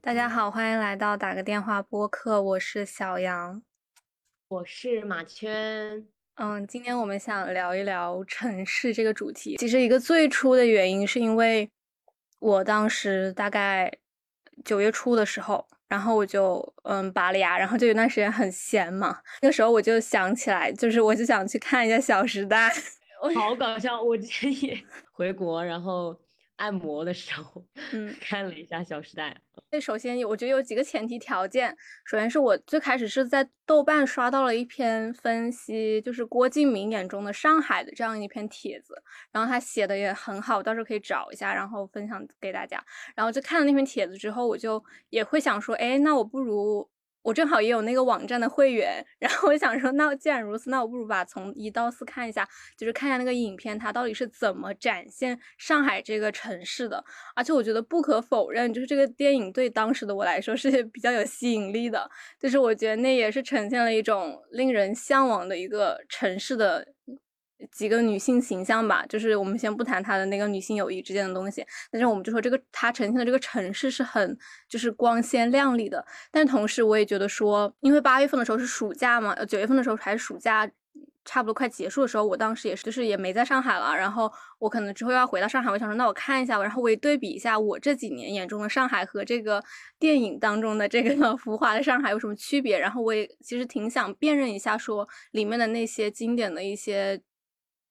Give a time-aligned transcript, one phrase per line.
[0.00, 3.62] 大家好，欢迎来到打个电话播客，我是小杨，
[4.48, 6.06] 我是马圈。
[6.36, 9.58] 嗯，今天我们想聊一聊城市这个主题。
[9.58, 11.70] 其实一个最初的原因是因为
[12.38, 13.92] 我当时大概
[14.64, 22.70] 九月初的时候，然后我就嗯拔了牙，然后就有段时间很闲嘛，那个时候我就想起来，就是我就想去看一下《小时代》。
[23.34, 24.02] 好搞笑！
[24.02, 24.82] 我之前也
[25.12, 26.12] 回国，然后
[26.62, 29.36] 按摩的时候，嗯， 看了一下《小时代》。
[29.72, 31.76] 那首先，我觉得有几个前提条件。
[32.04, 38.94] 首先是我最开始是在豆瓣刷到了一篇分析，就是郭敬明眼中的上海的这样一篇帖子，
[39.32, 42.80] 然后他写的也很好，到时候可以找一下，然后分享给大家。
[43.16, 46.88] 然后就看了那篇帖子之后，我就也会想说，哎，那我不如。
[47.22, 57.04] 我正好也有那个网站的会员，然后我想说，那既然如此，那我不如把从一到四看一下，就是看一下那个影片它到底是怎么展现上海这个城市的。
[57.34, 66.86] 而且我觉得不可否认，就是这个电影对当时的我来说是比较有吸引力的，就是我觉得那也是呈现了一种令人向往的一个城市的。
[67.70, 74.36] 几个女性形象吧，就是我们先不谈她的那个女性友谊之间的东西，但是我们就说这个她呈现的这个城市是很
[74.68, 76.04] 就是光鲜亮丽的。
[76.30, 80.68] 但同时我也觉得说，因为八月份的时候是暑假嘛，九月份的时候还是暑假，
[81.24, 83.94] 差不多快结束的时候，我当时也是就是也没在上海了。
[83.96, 89.62] 然后我可能之后要回到上海，我想说那我看一下吧，然后我也对比一下我这几年眼中的上海和这个
[89.98, 92.78] 电影当中的这个 浮华的上海有什么区别。
[92.78, 97.20] 然后我也其实挺想辨认一下，说里面的那些经典的一些。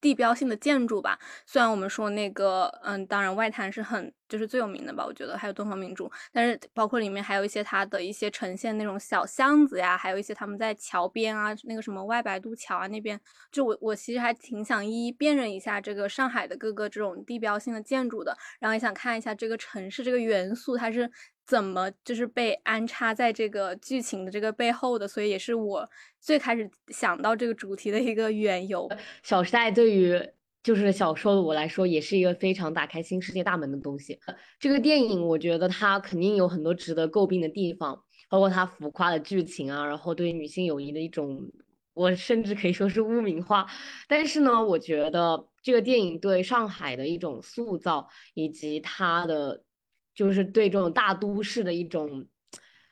[0.01, 13.19] 地标性的建筑吧，虽然我们说那个，嗯，当然外滩是很就是最有名的吧，我觉得还有东方明珠，但是包括里面还有一些它的一些呈现那种小巷子呀，还有一些他们在桥边啊，那个什么外白渡桥啊那边，
[13.51, 21.11] 就我我其实还挺想一一辨认一下这个上海的各个这种地标性的建筑的，然后也想看一下这个城市这个元素它是。
[21.51, 28.87] 怎么就是被安插在这个剧情的这个背后的，所以也是我最开始想到这个主题的一个缘由。
[29.21, 30.17] 《小时代》对于
[30.63, 34.17] 就是小说的我来说，也是一个非常打开新世界大门的东西。
[34.61, 41.51] 这个电影我觉得它肯定有很多值得诟病的地方，包括它浮夸的剧情啊，然后对女性友谊的一种，
[41.93, 43.67] 我甚至可以说是污名化。
[44.07, 49.65] 但是呢，我觉得这个电影对上海的一种塑造，以及它的。
[50.13, 52.27] 就是对这种大都市的一种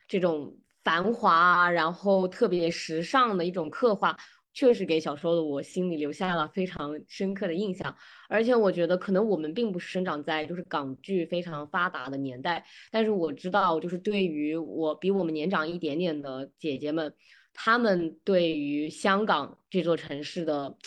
[0.08, 4.18] 这种繁华，然后特别时尚的一种刻画，
[4.54, 7.96] 确实给小时候的我心里留下了非常深刻的印象。
[8.28, 17.14] 而且我觉得，可能我们并不是生长在就是港剧非常发达的年代，但是我知道，就是对于我比我们年长一点点的姐姐们，
[17.54, 20.78] 她们对于香港这座城市的。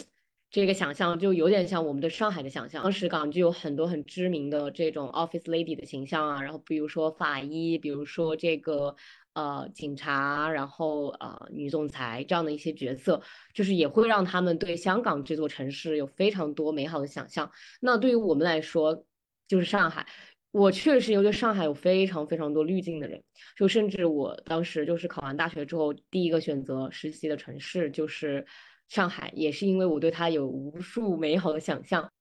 [0.52, 2.82] 这个想象就有点像我们的上海的想象。
[2.82, 8.94] 当时港剧有很多很知名的这种 office lady 的形象啊，然后比如说法医，比如说这个
[9.32, 13.22] 呃警察，然后呃女总裁这样的一些角色，
[13.54, 17.50] 就是也会让他们对香港这座城市有非常多美好的想象。
[17.80, 19.06] 那对于我们来说，
[19.48, 20.06] 就是上海，
[20.50, 23.22] 我确实因为上海有非常非常多滤镜的人，
[23.56, 28.44] 就甚至我当时就是考完大学之后，第一个选择实习的城市就是。
[28.92, 32.12] 上海也是因为我对它有无数美好的想象，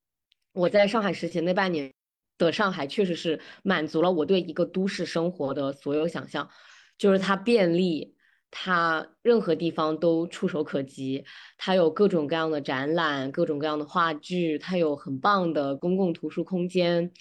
[0.54, 1.92] 我在上海实习那半年
[2.38, 6.50] 的上海确实是满足了我对一个都市生活的所有想象，
[6.98, 8.16] 就是它便利，
[8.52, 11.26] 它任何地方都触手可及，
[11.58, 17.12] 它有各种各样的展览，各种各样的话剧，它有很棒的公共图书空间。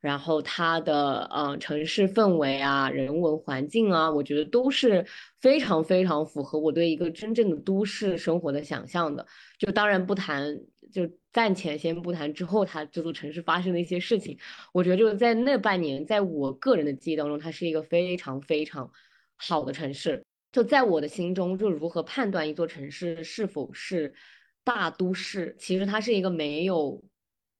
[0.00, 5.04] 然后它的呃城市氛围啊、人文环境啊，我觉得都是
[5.40, 9.26] 非常非常符合我对一个真正的都市生活的想象的。
[9.58, 10.56] 就当然不谈，
[10.92, 14.38] 就暂且先不谈之后它这座城市发生的一些事情。
[14.72, 18.88] 我觉得就是在那半年，在我个人的记忆当中，它是一个非常非常
[19.34, 20.24] 好的城市。
[20.52, 24.14] 就在我的心中，就如何判断一座城市是否是
[24.62, 27.02] 大都市，其实它是一个没有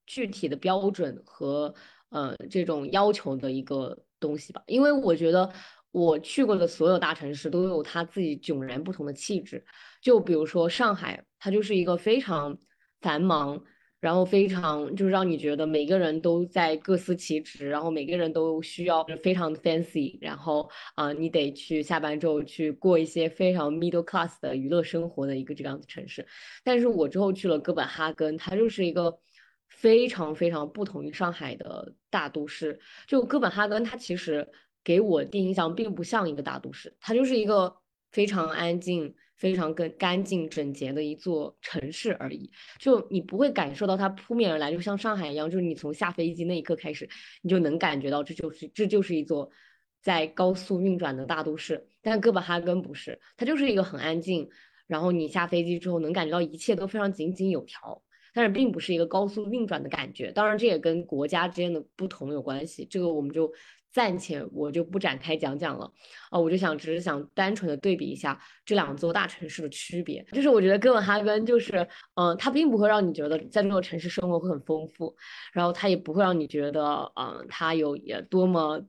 [0.05, 1.75] 具体的标准和。
[2.09, 5.51] 呃，这种要求的一个东西吧，因为我觉得
[5.91, 9.63] 我去过的所有大城市都有它自己迥然不同的气质。
[10.01, 12.57] 就比如说上海，它就是一个非常
[12.99, 13.61] 繁忙，
[13.99, 26.25] 然后非常就是让你觉得每个人都在各司其职，然后每个人都需要非常 fancy，然后啊，你得去下班之后去过一些非常 middle class 的娱乐生活的一个这样的城市。
[26.63, 29.19] 但是我之后去了哥本哈根，它就是一个。
[29.79, 32.77] 非常非常不同于上海的大都市，
[33.07, 34.45] 就哥本哈根，它其实
[34.83, 37.73] 给我第一印象并不像一个大都市，它就是一个
[38.11, 42.51] 非常安静、非常更干净整洁的一座城市而已。
[42.77, 47.07] 就你不会感受到它扑面而来，就像上海一样，就是你从下飞机那一刻开始，
[47.41, 49.49] 你就能感觉到这就是这就是一座
[50.01, 51.87] 在高速运转的大都市。
[52.01, 54.49] 但哥本哈根不是，它就是一个很安静，
[54.87, 58.03] 然后你下飞机之后能感觉到一切都非常井井有条。
[58.33, 63.51] 但是并不是一个高速运转的感觉，当然这也跟国家之间的不同有关系，这个我们就
[63.91, 65.91] 暂且我就不展开讲讲了。
[66.29, 75.15] 哦，我就想只是想单纯的对比一下这两座大城市的区别，就是我觉得哥本哈根就是，嗯，它并不会让你觉得在这座城市生活会很丰富，
[75.51, 78.79] 然后它也不会让你觉得，嗯，它有也多么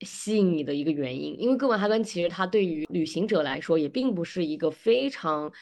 [0.00, 5.52] 吸引你的一个原因，因为哥本哈根其实它对于旅行者来说也并不是一个非常。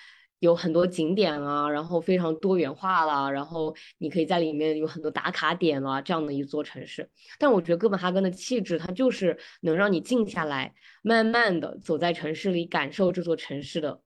[0.44, 7.08] 有很多景点啊，然后非常多元化啦，然后你可以在里面有很多打卡点啦，这样的一座城市。
[7.38, 14.02] 但我觉得哥本哈根的气质，它就是能让你静下来，慢慢的走在城市里，感受这座城市的，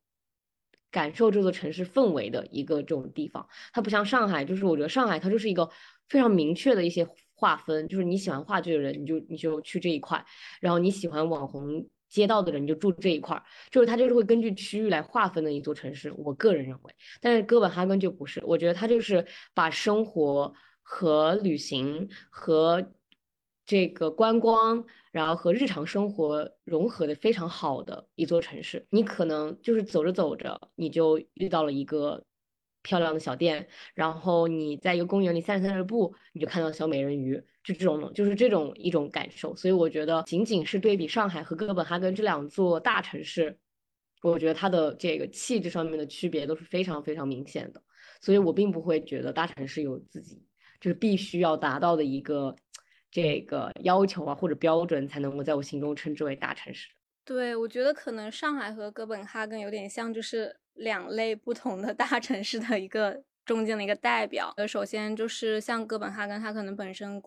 [0.92, 3.44] 感受这座城市氛围的一个这种地方。
[3.72, 5.68] 它不像上海，就是我觉得上海它就是一个
[6.08, 7.04] 非常明确的一些
[7.34, 10.24] 划分，就是你喜欢话剧的人，你就你就去这一块，
[10.60, 11.84] 然后你喜欢网红。
[12.08, 16.12] 街道的人就住这一块儿，就是它就是会根据区域来划分的一座城市。
[16.16, 20.52] 我个人认为，但是哥本哈根就不是，我觉得它就是把生活
[20.82, 22.92] 和旅行和
[23.66, 28.86] 这个观光，然后和日常生活融合的非常好的一座城市。
[28.90, 32.24] 你可能就是走着走着，你就遇到了一个。
[32.80, 37.42] 漂亮的小店，然后你在一个公园里散着散着步，你就看到小美人鱼，
[37.74, 39.54] 是这种，就是这种一种感受。
[39.54, 43.56] 所以我觉得，仅仅是对比上海和哥本哈根这两座大城市，
[44.22, 47.82] 我觉得它的这个气质上面的区别都是非常非常明显的。
[48.20, 50.42] 所以我并不会觉得大城市有自己
[50.80, 52.56] 就是必须要达到的一个
[53.10, 56.88] 这个要求啊或者标准，才能够在我心中称之为大城市。
[57.24, 64.54] 对，我觉得可能上海和哥本哈根有点像，就是两类不同的大城市的一个中间的一个代表。
[64.68, 67.20] 首先就是像哥本哈根，它可能本身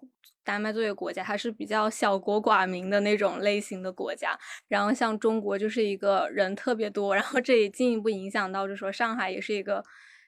[0.43, 4.37] 丹麦作为国家，它是比较小国寡民的那种类型的国家。
[4.67, 9.83] 然后像中国就是一个人特别多，然后这也进一步影响到，就是说上海也是一个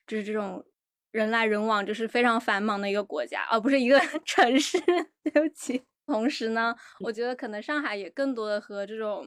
[0.06, 0.64] 就是这种
[1.12, 4.78] 人来人往，就是非常繁忙的一个国家，而不是一个 城市。
[5.22, 5.82] 对不起。
[6.06, 9.26] 同时呢，我觉得可能上海也更多的和这种。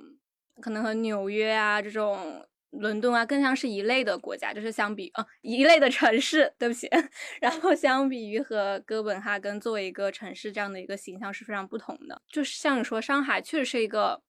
[0.59, 6.87] 可能和纽约啊这种伦敦啊更像是一类的国家，就是相比啊一类的城市，对不起。
[7.41, 12.21] 然后相比于和哥本哈根作为一个城市这样的一个形象是非常不同的。
[12.29, 14.21] 就是像你说，上海确实是一个，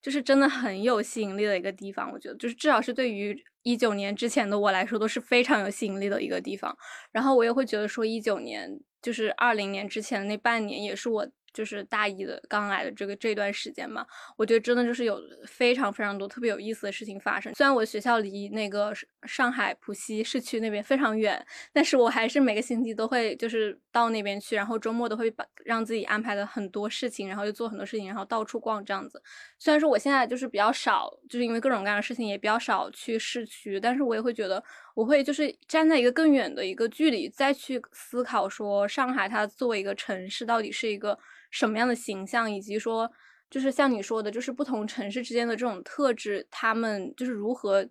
[0.00, 2.10] 就是真的很有吸引力的一个地方。
[2.12, 6.76] 我觉得，就是至少是对于一九年之前的我来说，都是非常有吸引力的一个地方。
[7.10, 11.28] 然后我也会觉得说，一九年就是二零年之前的那半年，也是我。
[11.52, 14.06] 就是大一的刚来的这个这段时间嘛，
[14.36, 17.54] 我觉得真的就是有非常非常多特别有意思的事情发生。
[17.54, 18.92] 虽然我学校离那个
[19.24, 29.22] 上海浦西市区那边非常远，但是我还是每个星期都会就是到那边去，然后周末都会把让自己安排的很多事情，然后就做很多事情，然后到处逛这样子。
[29.58, 34.62] 虽然说我现在就是比较少，就是因为各种各样的事情也比较少去市区，但是我也会觉得
[34.94, 41.18] 我会就是站在一个更远的一个距离再去思考说上海它作为一个城市到底是一个。
[41.54, 43.12] 什么样的形象，以及说，
[43.50, 47.86] 就是像你说的，就是不同城市之间的这种特质，他们就是如何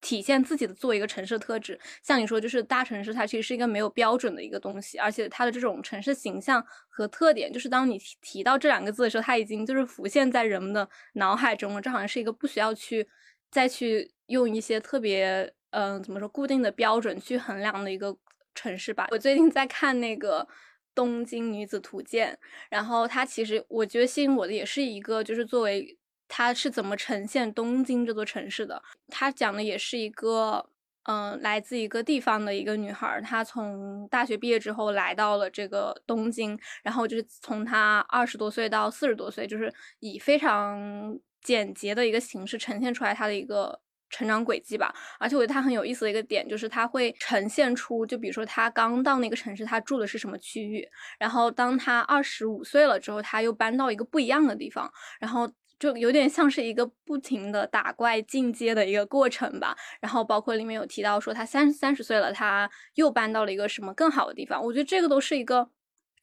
[0.00, 1.78] 体现自己的作为一个城市的特质。
[2.02, 11.80] 像你说，就是大城市它其实是一个没有标准的一个东西，而且它的这种城市形象和特点，就是当你提到这两个字的时候，它已经就是浮现在人们的脑海中了。
[11.80, 13.06] 这好像是一个不需要去
[13.52, 18.16] 再去用一些特别嗯怎么说固定的标准去衡量的一个
[18.54, 19.08] 城市吧。
[19.10, 20.48] 我最近在看那个。
[20.96, 22.38] 东京女子图鉴，
[22.70, 28.82] 然后它其实我觉得吸引我的也是一个，就是作为它是怎么呈现东京这座城市的。
[29.08, 30.70] 它讲的也是一个，
[31.02, 43.82] 嗯，来自一个地方的一个女孩，她从大学毕业之后来到了这个东京，然后就是从她二十多岁到四十多岁，就是以非常简洁的一个形式呈现出来她的一个。
[44.08, 50.86] 成长轨迹吧，而且我觉得他很有意思的一个点就是他会呈现出，就比如说他刚到那个城市，他住的是什么区域，
[51.18, 59.76] 然后当他二十五岁了之后，他又搬到一个不一样的地方，然后就有点像是一个不停的打怪进阶的一个过程吧。
[60.00, 65.70] 然后包括里面有提到说他三三十岁了，他又搬到了一个什么更好的地方，我觉得这个都是一个。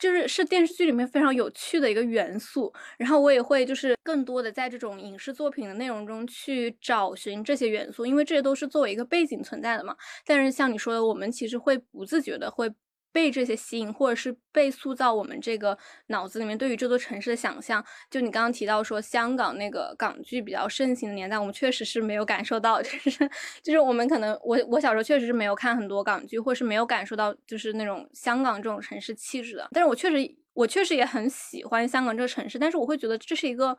[0.03, 9.95] 就是是电视剧里面非常有趣的一个元素，然后我也会就是更多的在这种影视作品的内容中去找寻这些元素，因为这些都是作为一个背景存在的嘛。
[10.25, 12.69] 但是像你说的，我们其实会不自觉的会
[13.13, 15.77] 被这些吸引，或者是被塑造我们这个
[16.07, 17.85] 脑子里面对于这座城市的想象。
[18.09, 23.11] 就你刚刚提到说香港那个港剧比较盛行的年代，我们确实是没有感受到，就是
[23.63, 29.69] 就是我们可能我我小时候确实是没有看很多港剧，或是没有感受到就是那种香港这种城市气质的。
[29.71, 33.77] 但是我确实我确实也很喜欢香港这个城市，但是我会觉得这是一个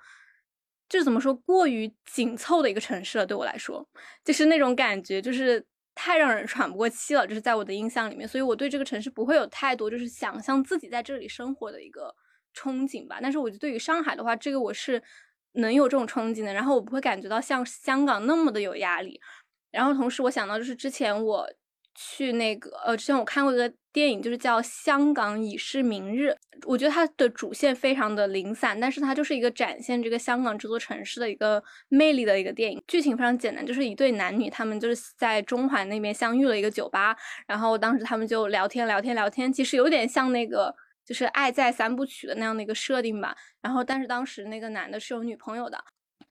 [0.88, 3.84] 就是怎么说过于紧凑的一个城市了，对我来说，
[4.24, 5.66] 就是那种感觉就是。
[5.94, 12.14] 太让人喘不过气了，就是在我的印象里面，所以我对这个城市不会有太多就是想象自己在这里生活的一个
[12.54, 13.18] 憧憬吧。
[13.22, 15.02] 但是我对于上海的话，这个我是
[15.52, 19.20] 能有这种憧憬的，然后我不会感觉到像香港那么的有压力。
[19.70, 21.48] 然后同时我想到就是之前我。
[21.94, 26.30] 去那个呃，之前我看过一个电影，就是叫《香港已是明日》。
[26.66, 32.82] 我觉得它的主线非常的零散，但是它就是一个展现这个香港这座城市的一个魅力的一个电影。
[32.86, 40.74] 剧情非常简单，就是一对男女，他们就是在中环那边相遇了一个酒吧，然后当时他们就聊天聊天聊天，其实有点像那个
[41.04, 43.36] 就是《爱在三部曲》的那样的一个设定吧。
[43.62, 45.78] 然后但是当时那个男的是有女朋友的。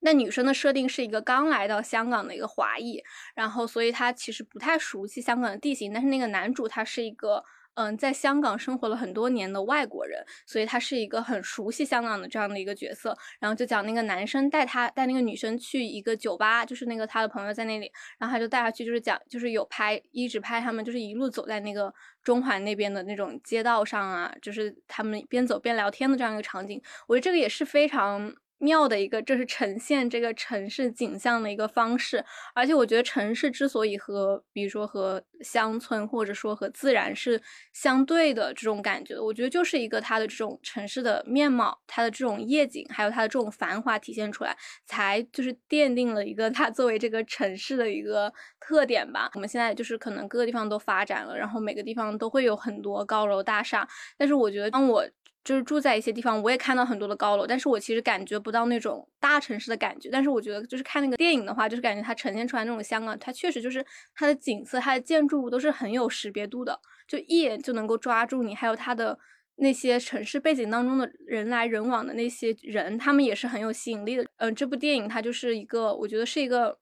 [0.04, 3.02] 那女生的设定是一个刚来到香港的一个华裔，
[3.34, 5.92] 然后所以她其实不太熟悉香港的地形。
[5.94, 7.42] 但是那个男主他是一个
[7.76, 13.16] 嗯，在香港生活了很多年的外国人，所以他是一个很熟悉香港的这样的一个角色。
[13.40, 21.92] 然后就讲那个男生带他带那个女生去一个酒吧，就是那个他的朋友在那里，然后他就带她去，就是讲就是有拍一直拍他们就是一路走在那个
[22.22, 26.80] 中环那边的那种街道上啊，就是他们边走边聊天的这样一个场景。
[27.08, 28.32] 我觉得这个也是非常。
[28.64, 37.40] 妙的一个，这是呈现这个城市景象的一个方式，而且我觉得城市之所以和，比如说和乡村或者说和自然是
[37.74, 44.56] 相对的这种感觉，我觉得就是一个它的这种城市的面貌，它的这种夜景，还有它的这种繁华体现出来，
[44.86, 49.30] 才就是奠定了一个它作为这个城市的一个特点吧。
[49.34, 55.06] 我们现在就是可能各个地方都发展了，然后每个地方都会有很多高楼大厦，但是我觉得当我。
[55.44, 60.08] 就是住在一些地方，我也看到很多的高楼，但是我其实感觉不到那种大城市的感觉。
[60.10, 63.84] 但是我觉得，就是看那个电影的话，就是感觉它呈现出来那种香港，它确实就是
[64.14, 68.54] 它的景色、它的建筑物都是很有识别度的，就一眼就能够抓住你。
[68.54, 69.18] 还有它的
[69.56, 74.24] 那些城市背景当中的人来人往的那些人，他们也是很有吸引力的。
[74.38, 76.78] 嗯，这部电影它就是一个，我觉得是一个，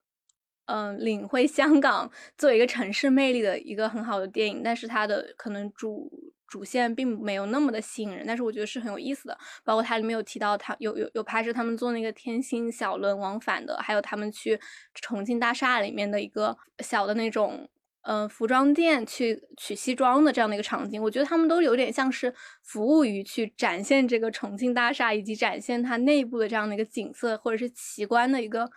[0.67, 4.63] 嗯，领会香港 作为一个城市魅力的一个很好的电影。
[4.63, 6.32] 但是它的可能主。
[6.53, 9.39] 主线并没有那么的吸引人，但是我觉得是很有意思的。
[9.65, 14.61] 包括它里面有提到，他有有有拍摄他们坐那个天星小轮往返的，还有他们去
[14.93, 17.67] 重庆大厦里面的一个小的那种
[18.03, 21.03] 嗯服装店去取西装的这样的一个场景。
[21.03, 28.71] 我觉得他们都有点像是服务于去展现这个重庆大厦以及展现它内部的这样的一个景色或者是奇观的一个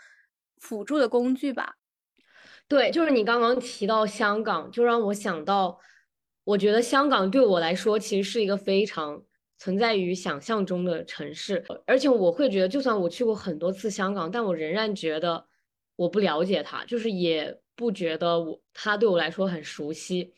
[0.60, 1.76] 辅助的工具吧。
[2.70, 5.78] 对，就是你刚刚提到香港，就让我想到。
[6.46, 9.22] 我觉得香港对我来说其实是一个非常
[9.58, 15.44] 存在于想象中的城市，而且我会觉得，就算我去过很多次香港，但我仍然觉得
[15.96, 20.34] 我不了解它，就是也不觉得我它对我来说很熟悉。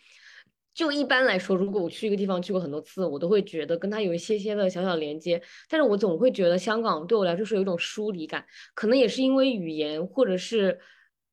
[0.73, 10.79] 就一般来说，如果我去一个地方去过很多次，我都会觉得跟它有一些些的小小连接，但是我总会觉得香港对我来说是有一种疏离感，可能也是因为语言或者是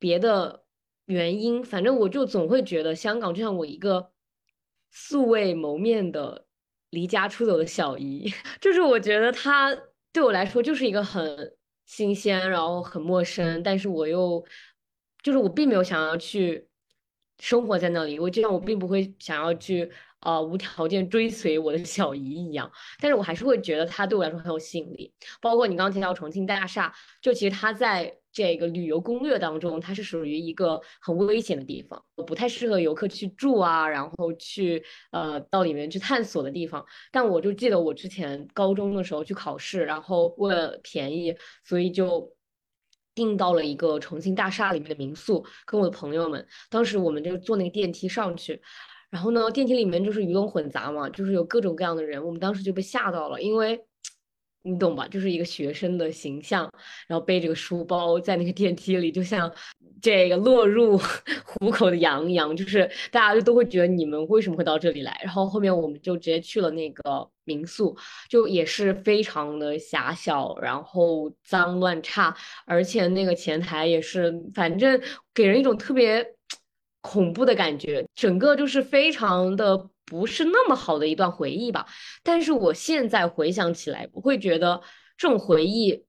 [0.01, 0.65] 别的
[1.07, 4.11] 原因，反正我就总会觉得香港就像我一个。
[4.97, 6.47] 素未谋面的
[6.91, 8.33] 离家出走的小姨，
[8.63, 9.77] 就是我觉得她
[10.13, 11.53] 对我来说就是一个很
[11.85, 14.43] 新鲜，然后很陌生，但是我又
[15.21, 16.69] 就是我并没有想要去
[17.41, 19.91] 生活在那里，我就像我并不会想要去
[20.25, 25.13] 呃无条件追随我的小姨一样，但是我还是会觉得她对我来说很有吸引力。
[25.41, 28.17] 包括你刚刚提到重庆大厦，就其实它在。
[28.35, 36.85] 这个旅游攻略当中，它是属于一个很危险的地方，不太适合游客去住啊，然后去呃到里面去探索的地方。
[37.13, 42.29] 但我就记得我之前高中的时候去考试，然后为了便宜，所以就
[43.15, 46.45] 订到了一个重庆大厦里面的民宿，跟我的朋友们。
[46.69, 48.61] 当时我们就坐那个电梯上去，
[49.11, 52.25] 然后呢，电梯里面就是鱼龙混杂嘛，就是有各种各样的人。
[52.25, 53.81] 我们当时就被吓到了，因为。
[54.67, 55.07] 你懂吧？
[55.09, 56.63] 就是一个学生的形象，
[57.07, 59.53] 然后背着个书包在那个电梯里，就像
[60.01, 60.99] 这个落入
[61.45, 65.21] 虎口的羊一样，就是大家就都会觉得你们为什么会到这里来？
[65.23, 67.95] 然后后面我们就直接去了那个民宿，
[68.31, 72.35] 就也是非常的狭小，然后脏乱差，
[72.65, 74.99] 而且那个前台也是，反正
[75.35, 76.27] 给人一种特别
[77.05, 79.91] 恐怖的感觉，整个就是非常的。
[80.07, 81.87] 不是那么好的一段回忆吧，
[82.23, 84.83] 但是我现在回想起来，我会觉得
[85.17, 86.05] 这种回忆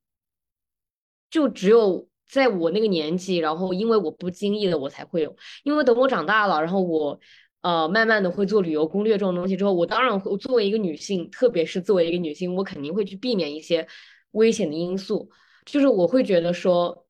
[1.29, 5.33] 就只有在我那个年纪，然后因为我不经意的我才会有，
[5.63, 7.17] 因为等我长大了，然后我
[7.61, 13.87] 呃，慢慢的会做旅游攻略这种东西之后，我当然会作为一个女性，特别是作为一个女性，我肯定会去避免一些
[14.31, 15.29] 危险的因素。
[15.65, 17.04] 就是我会觉得说，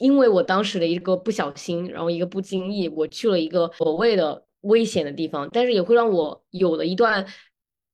[0.00, 7.26] 因为我当时的一个不小心，然后一个不经意，我去了一个所谓的危险的地方，但是也会让我有了一段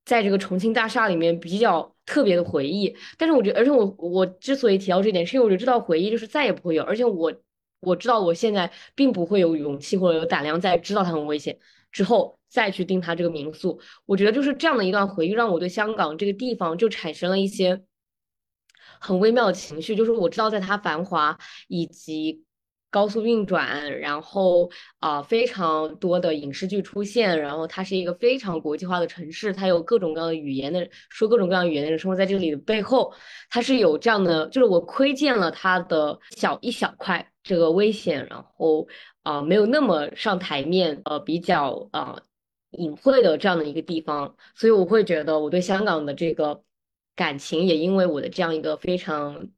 [0.04, 2.96] 在这个重庆大厦里面比较特别的回忆。
[3.18, 7.32] 但是我觉得，而且我我之所以提到这点，是因为我觉得这道回忆就是再也不会有，而且我
[7.80, 11.58] 我知道我现在并不会有勇气或者有胆量在知道它很危险。
[11.92, 17.82] 之后再去订他这个民宿，我觉得就是这样的一段回忆，让我对香港这个地方就产生了一些
[19.00, 19.94] 很微妙的情绪。
[19.96, 21.38] 就是我知道，在它繁华
[21.68, 22.44] 以及
[22.90, 33.12] 高速运转，然后啊非常多的影视剧出现，然后它是一个非常国际化的城市，它有各种各样的语言的说各种各样语言的人生活在这里的背后，
[33.50, 38.86] 它是有这样的，就是我窥见了它的小一小块这个危险，然后。
[39.26, 42.16] 啊，没有那么上台面，呃，比较啊
[42.70, 46.62] 隐晦的这样的一个地方，所以我会觉得我对香港的这个
[47.16, 49.48] 感情也因为我的这样一个非常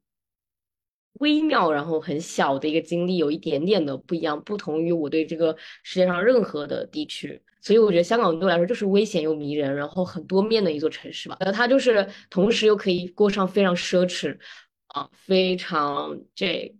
[1.19, 11.37] 微妙，然后很小的一个经历，有一点点的不一样，不同于我对这个世界上任何的地区，所以我觉得香港对我来说就是危险又迷人，然后很多面的一座城市吧。
[11.41, 14.39] 呃，它就是同时又可以过上非常奢侈
[14.87, 16.73] 啊，非常这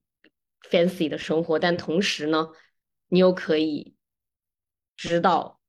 [0.72, 2.48] fancy 的生活，但同时呢。
[3.12, 3.96] 你又可以
[4.96, 5.60] 知道，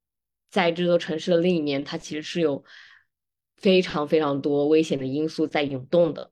[0.50, 2.62] 在这座城市的另一面，它其实是有
[3.60, 6.30] 非常非常多危险的因素在涌动的。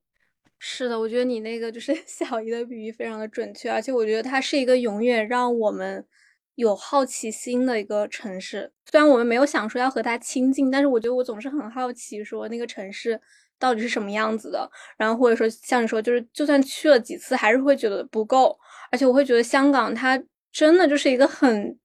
[0.58, 6.04] 是的，我觉得你那个就是 小姨的比喻非常的准确，而且我觉得它是一个永远让我们
[6.56, 8.72] 有好奇心的一个城市。
[8.90, 13.20] 虽然我们没有想说要和它亲近，但是我觉得我总是很好奇，说那个城市
[13.58, 14.68] 到底是什么样子的。
[14.96, 18.58] 然后或者说像你说，就是就算去了几次，还是会觉得不够。
[18.90, 20.22] 而且我会觉得香港它。
[20.50, 21.78] 真的就是一个很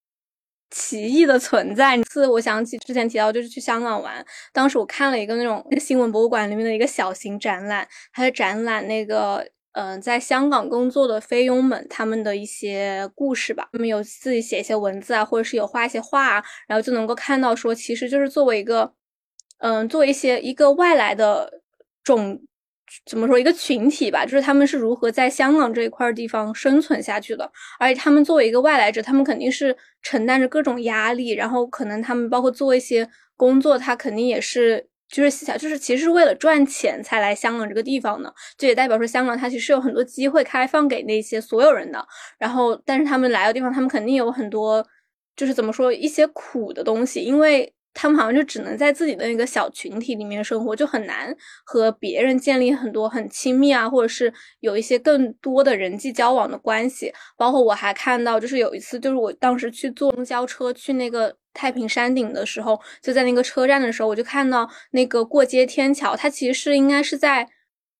[0.73, 1.97] 奇异的存在。
[2.03, 18.93] 次我想起之前提到，就是去香港玩，当时我看了一个那种 新闻博物馆里面的一个小型展览，它的展览那个嗯，在香港工作的菲佣们他们的一些故事吧，他们有自己写一些文字啊，或者是有画一些画啊，然后就能够看到说，其实就是作为一个
[19.59, 21.61] 嗯，做一些一个外来的
[22.03, 22.41] 种。
[23.05, 42.05] 怎么说一个群体吧，就是他们是如何在香港这一块地方生存下去的，而且他们作为一个外来者，他们肯定是承担着各种压力，然后可能他们包括做一些工作，他肯定也是就是想就是其实是为了赚钱才来香港这个地方的，这也代表说香港它其实有很多机会开放给那些所有人的，
[42.37, 44.85] 然后但是他们来的地方，他们肯定有很多
[45.35, 47.73] 就是怎么说一些苦的东西，因为。
[47.93, 57.13] 他们好像就只能在自己的那个小群体里面生活，就很难和别人建立很多很亲密啊，或者是有一些更多的人际交往的关系。
[57.37, 67.47] 包括我还看到，就是有一次，就是我当时去坐公交车去那个太平山顶的时候，就在那个车站的时候，我就看到那个过街天桥，它其实是应该是在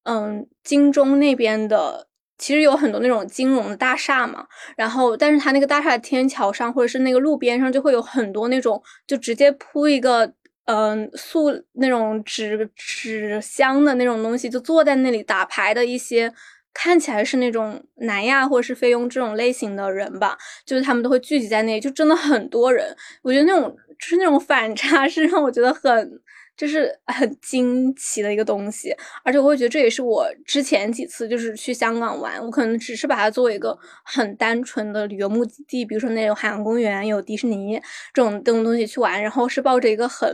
[0.04, 2.08] 嗯金钟那边的。
[2.44, 10.30] 其实有很多那种金融的大厦嘛，然后但是它那个大厦的天桥上或者是那个路边上就会有很多那种就直接铺一个
[10.66, 16.34] 嗯塑那种纸纸箱的那种东西，就坐在那里打牌的一些
[16.74, 22.94] 看起来是那种南亚或者是菲佣这种类型的人吧，就是他们都会聚集在那里，就真的很多人。
[23.22, 26.22] 我觉得那种就是那种反差是让我觉得很。
[26.64, 28.96] 就是 很惊奇的一个东西，
[29.26, 37.78] 而且我会觉得这也是我之前几次就是去香港玩，我可能只是把它作为一个很单纯的旅游目的地，比如说那种海洋公园、有迪士尼
[38.14, 40.34] 这种这种东西去玩，然后是抱着一个很。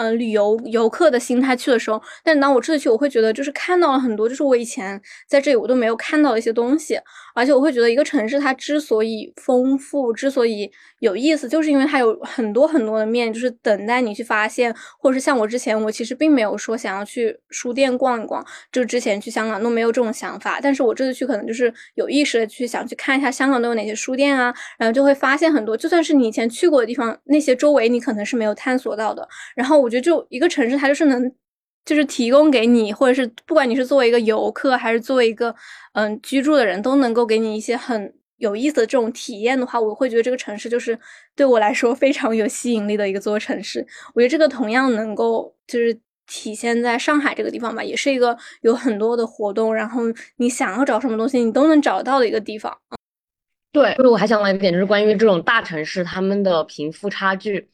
[0.00, 6.96] 嗯，旅游游客的心态去的时候，但当我这次去，我会觉得就是看到了很多，就是我以前在这里我都没有看到的一些东西，
[7.34, 29.88] 而且我会觉得一个城市它之所以丰富，之所以有意思，就是因为它有很多很多的面，就是等待你去发现，或者是像我之前，我其实并没有说想要去书店逛一逛，就之前去香港都没有这种想法，但是我这次去可能就是有意识的去想去看一下香港都有哪些书店啊，然后就会发现很多，就算是你以前去过的地方，那些周围你可能是没有探索到的，然后我。
[29.88, 31.32] 觉得就一个城市，它就是能，
[31.86, 35.54] 就是提供给你，或者是不管你是作为一个游客，还是作为一个
[35.94, 40.98] 嗯居住的人，都能够给你一些很有意思的这种体验的话，我会觉得这个城市就是
[41.36, 43.86] 对我来说非常有吸引力的一个座城市。
[44.14, 45.96] 我觉得这个同样能够就是
[46.26, 50.02] 体现在上海这个地方吧，也是一个有很多的活动，然后
[50.36, 52.76] 你想要找什么东西，你都能找到的一个地方。
[53.70, 57.68] 对，就是我还想问一点，就是关于这种大城市他们的贫富差距。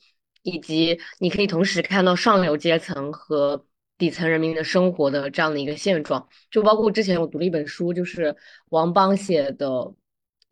[0.46, 3.64] 以及你可以同时看到上流阶层和
[3.96, 8.36] 底层人民的生活的这样的一个现状，就包括之前我读了一本书，就是
[8.68, 9.90] 王邦写的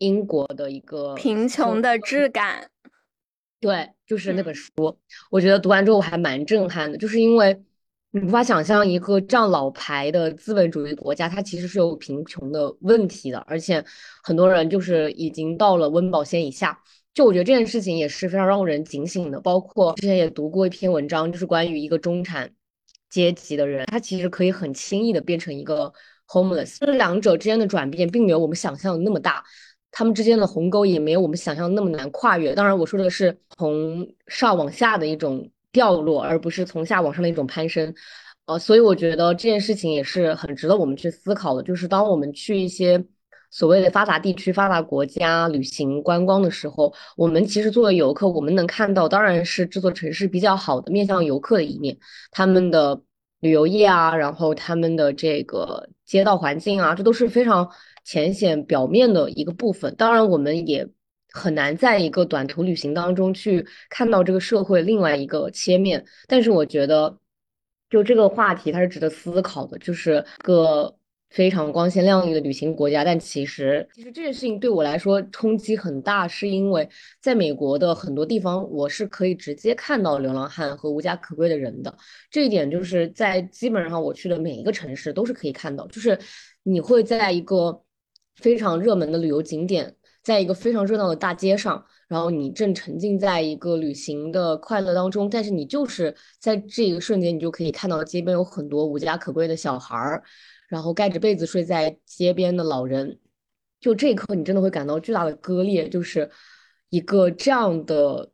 [0.03, 2.69] 英国的一个贫穷的质感。
[3.61, 4.73] 对，就是那本书，
[5.31, 7.57] 我觉得读完之后我还蛮震撼的，就是因为
[8.11, 13.85] 你无法想象一个这样老牌的资本主义国家，它其实是有贫穷的问题的，而且
[14.25, 16.77] 很多人就是已经到了温饱线以下。
[17.15, 19.41] 就我觉得这件事情也是非常让人警醒的。
[19.41, 22.51] 包括之前也读过一篇文章，就是关于一个中产
[23.11, 25.93] 阶级的人，他其实可以很轻易的变成一个
[26.27, 29.45] homeless，这两者之间的转变并没有我们想象的那么大。
[29.93, 32.55] 他们之间的鸿沟也没有我们想象那么难跨越。
[32.55, 37.95] 当然，我说的是从上往下的一种掉落，而不是从下往上的一种攀升。
[38.47, 41.63] 呃，所以我觉得这件事情也是很值得我们去思考的。
[41.63, 43.05] 就是当我们去一些
[43.51, 51.97] 所谓的发达地区、发达国家旅行观光的时候，我们其实作为游客，我们能看到当然是这座城市比较好的面向游客的一面，
[52.31, 52.99] 他们的
[53.41, 57.71] 旅游业啊，然后他们的这个街道环境啊，这都是非常。
[58.05, 60.87] 浅显表面的一个部分，当然我们也
[61.33, 66.05] 很难在一个短途旅行当中去看到这个社会另外一个切面。
[66.27, 67.19] 但是我觉得，
[67.89, 70.95] 就这个话题它是值得思考的，就是个
[71.31, 76.87] 非常光鲜亮丽的旅行国家，但其实其实这件事情对我来说冲击很大，是因为
[77.23, 81.97] 在美国的很多地方，我是可以直接看到流浪汉和无家可归的人的。
[82.31, 86.19] 这一点就是在基本上我去的每一个城市都是可以看到，就是
[86.63, 87.83] 你会在一个。
[88.37, 100.23] 非常热门的旅游景点，在一个非常热闹的大街上，然后你正沉浸在一个旅行的快乐当中，但是你就是在这一个瞬间，你就可以看到街边有很多无家可归的小孩儿，
[100.69, 103.19] 然后盖着被子睡在街边的老人，
[103.81, 106.29] 就这一刻，你真的会感到巨大的割裂，就是
[106.89, 108.31] 一个这样的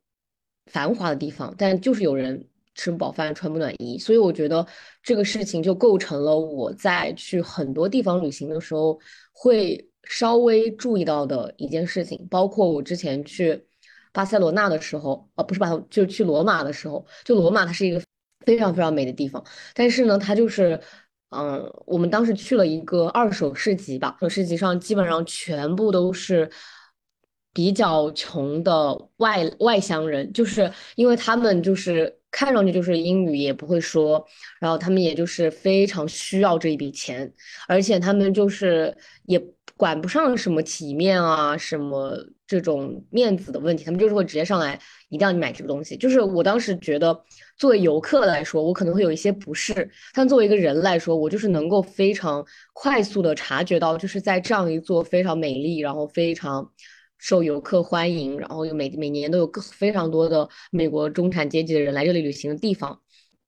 [0.67, 4.67] 繁华的地方，但就是有人吃不饱饭，穿不暖衣，所以我觉得
[5.03, 8.99] 这个事情就构成了我在去很多地方旅行的时候
[9.33, 9.85] 会。
[10.05, 13.67] 稍微注意到的一件事情，包括我之前去
[14.13, 18.03] 巴塞罗那的时候，啊，不是巴，就是去罗马的时候，就罗马它是一个
[18.47, 20.81] 非常非常美的地方，但是呢，它就是，
[21.31, 26.51] 嗯，我们当时去了一个二手市集吧，二手市集上基本上全部都是
[27.53, 34.27] 比较穷的外外乡人，就是因为他们就是看上去就是英语也不会说，
[34.59, 37.31] 然后他们也就是非常需要这一笔钱，
[37.69, 39.39] 而且他们就是也。
[39.79, 45.97] 管不上什么体面啊，什么这种面子的问题，他们就是会直接上来，一定要你买这个东西。
[45.97, 47.17] 就是我当时觉得，
[47.57, 56.69] 作为游客来说，我可能会有一些不适，但作为一个人来说，我就是能够非常快速的察觉到，就是在这样一座非常美丽，然后非常
[57.19, 63.01] 受游客欢迎，然后又每每年都有各非常多的美国中产阶级的人来这里旅行的地方，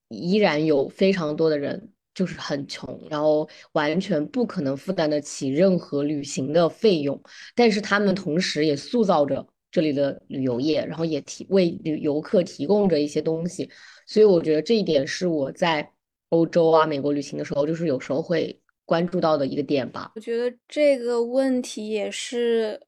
[0.08, 1.90] 依然有非常多的人。
[2.20, 7.18] 就是很穷，然后完全不可能负担得起任何旅行的费用，
[7.54, 13.70] 但是他们同时也塑造着这里的旅游业，然后也提为旅游客提供着一些东西，
[14.06, 15.90] 所以我觉得这一点是我在
[16.28, 20.12] 欧洲啊、美国旅行的时候，就是有时候会关注到的一个点吧。
[20.14, 22.78] 我觉得这个问题也是。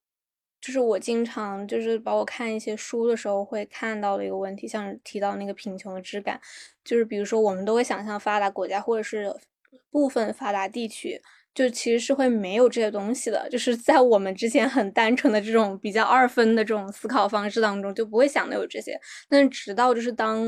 [0.63, 6.41] 就是我经常就是把我看一些书的时候会看到的一个问题，像提到那个贫穷的质感，
[6.85, 9.35] 就是比如说我们都会想象发达国家或者是
[9.91, 11.21] 部分发达地区，
[11.53, 18.97] 就其实是会没有这些东西的，就是在我们之前很单纯的这种比较二分的这种思考方式当中就不会想到有这些，
[19.29, 20.47] 但直到就是当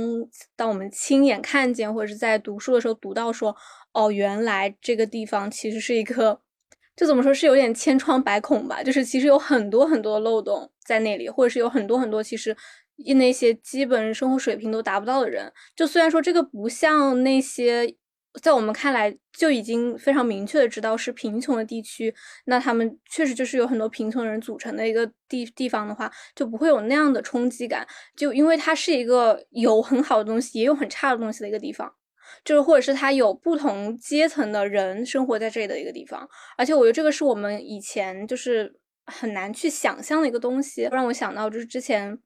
[0.55, 3.55] 当我们亲眼看见或者是在读书的时候读到说，
[3.91, 6.44] 哦，原来这个地方其实是一个。
[6.97, 12.57] 就怎么说是有点千疮百孔吧，就是其实有很多很多漏洞在那里，或者是有很多很多其实
[13.17, 15.53] 那些基本生活水平都达不到的人。
[15.75, 17.97] 就虽然说这个不像那些
[18.43, 22.15] 在我们看来就已经非常明确的知道是贫穷的地区，
[22.47, 27.87] 那他们确实就是有很多贫穷人组成的一个地地方的话，就不会有那样的冲击感。
[28.17, 31.93] 就因为它是一个有很好的东西，也有很差的东西的一个地方。
[32.43, 38.73] 就是，或者是他有不同阶层的人生活在这里的一个地方，而且我觉得这个是我们以前就是
[39.07, 40.89] 很难去想象的一个东西。
[40.91, 42.19] 让我想到就是之前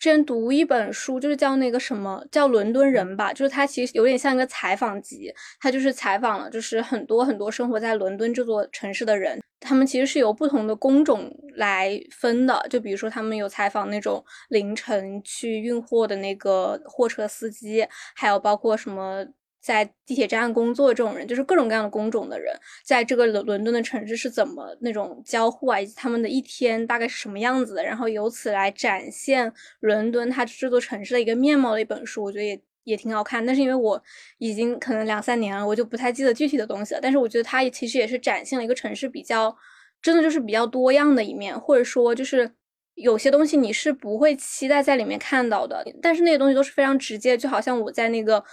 [0.00, 12.66] 之前读一本书，就是叫那个什么叫《伦敦人》吧，就是它其实有点像一个采访集，它就是采访了就是很多很多生活在伦敦这座城市的人，他们其实是由不同的工种来分的。
[12.70, 19.22] 就比如说他们有采访那种凌晨去运货的那个货车司机，还有包括什么。
[19.60, 33.44] 在地铁站工作这种人，就是各种各样的工种的人，在这个伦伦敦的城市是怎么那种交互啊，以及他们的一天大概是什么样子的，然后由此来展现伦敦它这座城市的一个面貌的一本书，我觉得也也挺好看。
[33.44, 34.02] 但是因为我
[34.38, 37.00] 已经可能两三年了，我就不太记得具体的东西了。
[37.02, 39.54] 但是我觉得它其实也是展现了一个城市比较
[40.00, 42.52] 真的就是比较多样的一面，或者说就是。
[42.96, 48.44] 有些东西你是不会期待在里面看到的，但是那些东西都是非常直接，就好像我在那个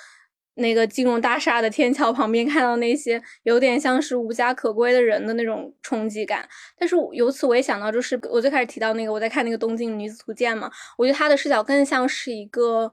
[0.57, 6.47] 那个金融大厦的天桥旁边看到那些有点像是无家可归的人的那种冲击感。
[6.77, 12.91] 但是由此我也想到，就是我最开始提到那个我在看那个《东京女子图鉴》嘛，我觉得他的视角更像是一个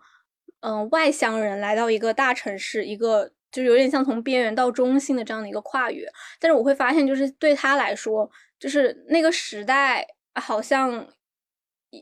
[0.61, 6.07] 嗯外乡人来到一个大城市，一个就是有点像从边缘到中心的这样的一个跨越。
[6.38, 11.07] 但是我会发现，就是对他来说，就是那个时代好像。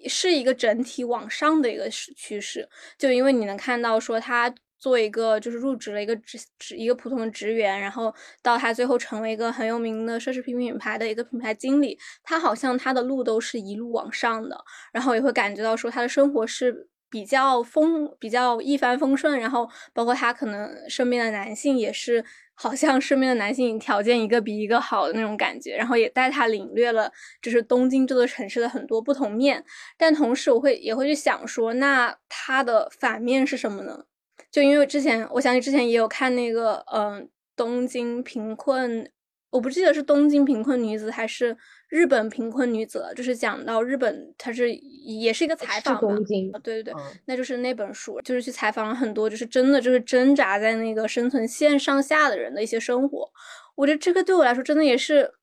[0.08, 4.50] 是一个整体往上的一个趋势，就因为你能看到说他
[4.82, 14.58] 做一个就是入职了一个职职一个普通的职员，然后到他最后成为一个很有名的奢侈品品牌的一个品牌经理，他好像他的路都是一路往上的，
[14.92, 22.24] 然后也会感觉到说他的生活是比较风比较一帆风顺，然后包括他可能身边的男性也是。
[22.54, 29.64] 好像身边的男性条件一个比一个好的那种感觉，然后也带他领略了就是东京这座城市的很多不同面。
[29.96, 34.04] 但同时，我会也会去想说，那他的反面是什么呢？
[34.52, 39.10] 就因为之前，我想起之前也有看那个，嗯，东京贫困。
[39.50, 41.54] 我不记得是东京贫困女子还是
[41.88, 46.94] 日本贫困女子，就是讲到日本，它是也是一个采访东京，对对对，
[47.26, 53.30] 那就是那本书，就是去采访了很多，就是真的就是挣扎在那个生存线上下的人的一些生活。
[53.74, 55.34] 我觉得这个对我来说真的也是，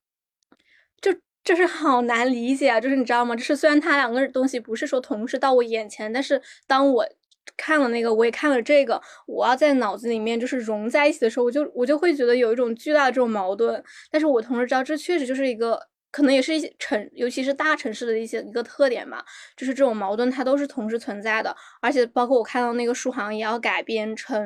[1.00, 2.80] 就就是好难理解啊！
[2.80, 3.36] 就是你知道吗？
[3.36, 7.08] 就是虽然它两个东西不是说同时到我眼前，但是当我。
[7.56, 13.82] 看了那个，我也看了这个，我要在脑子里面就是融在一起的时候，我就我就会觉得有一种巨大的这种矛盾。
[14.10, 19.24] 但是我同时知道，这确实就是一个可能也是一些城，尤其是大城市的一些一个特点吧，
[19.56, 21.54] 就是这种矛盾它都是同时存在的。
[21.80, 24.42] 而且包括我看到那个书好像也要改编成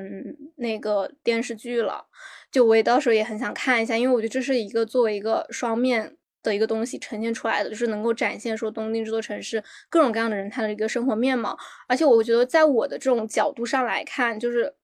[0.57, 2.05] 那个电视剧了，
[2.51, 6.17] 就我也到时候也很想看一下，因为我觉得这是一个作为一个双面。
[6.45, 11.59] 的一个东西呈现出来的，就是能够展现说东京这座城市各种各样的人他的一个生活面貌。
[11.89, 14.75] 而且我觉得，在我的这种角度上来看，就是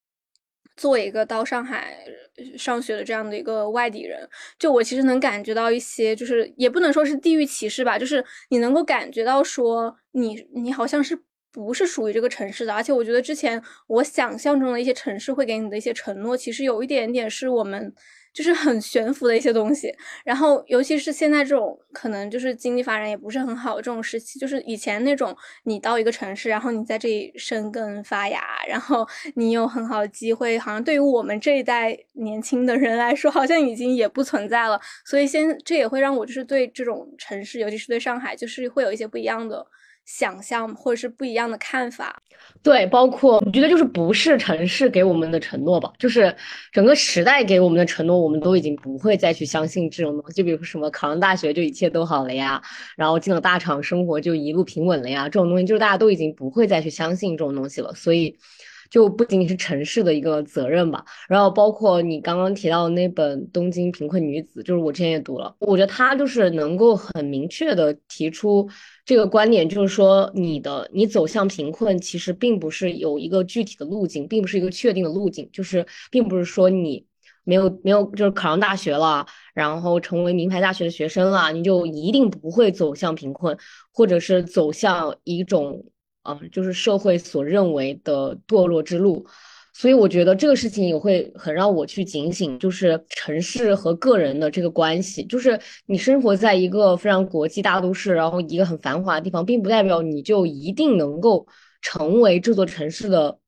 [0.77, 1.99] 作为一个到上海
[2.57, 11.17] 上学的这样的一个外地人，就我其实能感觉到一些，就是也不能说是地域歧视吧，就是你能够感觉到说你你好像是
[11.53, 12.73] 不是属于这个城市的。
[12.73, 17.95] 而且我觉得之前我想象中的一些城市会给你的一些承诺，其实有一点点是我们。
[18.33, 19.93] 就是很悬浮的一些东西，
[20.25, 34.81] 然后尤其是现在这种可能就是经济发展也不是很好这种时期，就是以前那种你到一个城市，然后你在这里生根发芽，然后你有很好的机会，好像对于我们这一代年轻的人来说，好像已经也不存在了。
[35.05, 39.67] 所以先这也会让我就是对这种城市，尤其是对上海，就是会有一些不一样的。
[40.05, 42.21] 想象或者是不一样的看法，
[42.63, 46.35] 对，包括我觉得就是不是城市给我们的承诺吧，就是
[46.73, 50.35] 整个时代给我们的承诺，我们都已经不会再去相信这种东西。
[50.35, 52.61] 就比如说什么考上大学就一切都好了呀，
[52.97, 57.95] 然后进了大厂生活就一路平稳了呀，这种东西就是大家都已经不会再去相信这种东西了。
[57.95, 58.37] 所以。
[58.91, 68.69] 就不仅仅是城市的一个责任吧，然后包括你刚刚提到的那本《东京贫困女子》，就是我之前也读了，我觉得他就是能够很明确的提出
[69.05, 77.07] 这个观点，就是说你的你走向贫困其实并不是有一个具体的路径，并不是一个确定的路径，就是并不是说你
[77.45, 79.25] 没有没有就是考上大学了，
[79.55, 83.57] 然后成为名牌大学的学生了，你就一定不会走向贫困，
[83.93, 85.85] 或者是走向一种。
[86.41, 89.25] 嗯，就是社会所认为的堕落之路，
[89.73, 95.25] 所以我觉得这个事情也会很让我去警醒，就是城市和个人的这个关系。
[95.25, 101.47] 就是你生活在一个非常国际大都市，然后一个很繁华的地方，并不代表你就一定能够
[101.81, 103.39] 成为这座城市的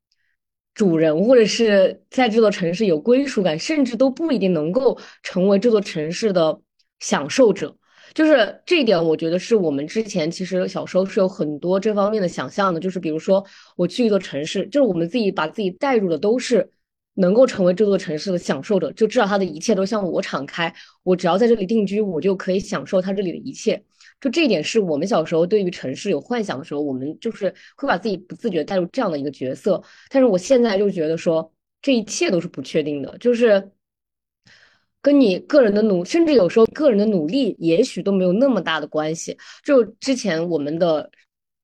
[0.75, 6.59] 主人，或者是在这座城市有归属感，甚至都不一定能够成为这座城市的
[6.99, 7.77] 享受者。
[8.15, 12.79] 就是这一点，我觉得是我们之前其实小时候是有很多这方面的想象的。
[12.79, 13.45] 就是比如说，
[13.77, 16.71] 我去一座城市，就是我们自己把自己带入的都是
[17.15, 20.73] 能够成为这座城市的享受者，就知道它的一切都向我敞开。
[21.03, 23.83] 我只要在这里定居，我就可以享受它这里的一切。
[24.21, 29.83] 就这一点，是我们小时候对于城市有幻想的时候，我们就是会把自己不自觉带入这样的一个角色。
[30.11, 33.71] 但是我现在就觉得说，这一切都是不确定的，就是。
[35.03, 39.37] 跟你个人的努，甚至有时候个人的努力，也许都没有那么大的关系。
[39.65, 41.11] 就之前我们的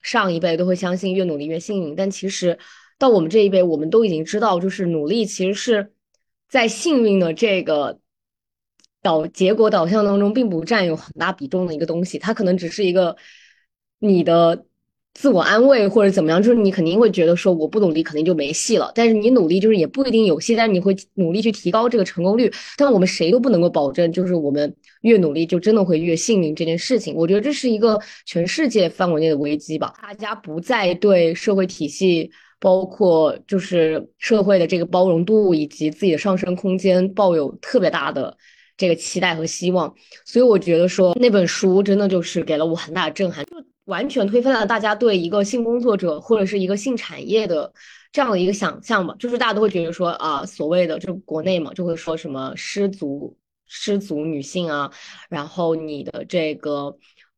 [0.02, 2.58] 上一辈都会相信越努力越幸运，但其实
[2.98, 5.92] 到我们这一辈，我们都已经知道，就是努力其实是
[6.48, 8.00] 在幸运的这个
[9.02, 12.18] 导结果导向当中，并不占有很大比重的一个东西。
[12.18, 13.16] 它可能只是一个
[14.00, 14.66] 你的
[15.18, 22.48] 自我安慰或者怎么样，就是你肯定会觉得说我不努力肯定就没戏了，但是你努力就是也不一定有戏，但是你会努力去提高这个成功率。
[22.76, 27.16] 但我们谁都不能够保证，就是我们越努力就真的会越幸运这件事情。
[27.16, 38.36] 我觉得这是一个全世界范围内的危机吧，大家不再对社会体系，包括就是社会的这个包容度以及自己的上升空间抱有特别大的
[38.76, 39.92] 这个期待和希望。
[40.24, 43.44] 所以我觉得说那本书真的就是给了我很大的震撼。
[43.88, 47.72] 完全推翻了大家对一个性工作者或者是一个性产业的
[48.12, 53.34] 这样的一个想象嘛，就是大家都会觉得说啊，所谓的就国内嘛，就会说什么失足
[53.66, 54.90] 失足女性啊，
[55.30, 56.94] 然后你的这个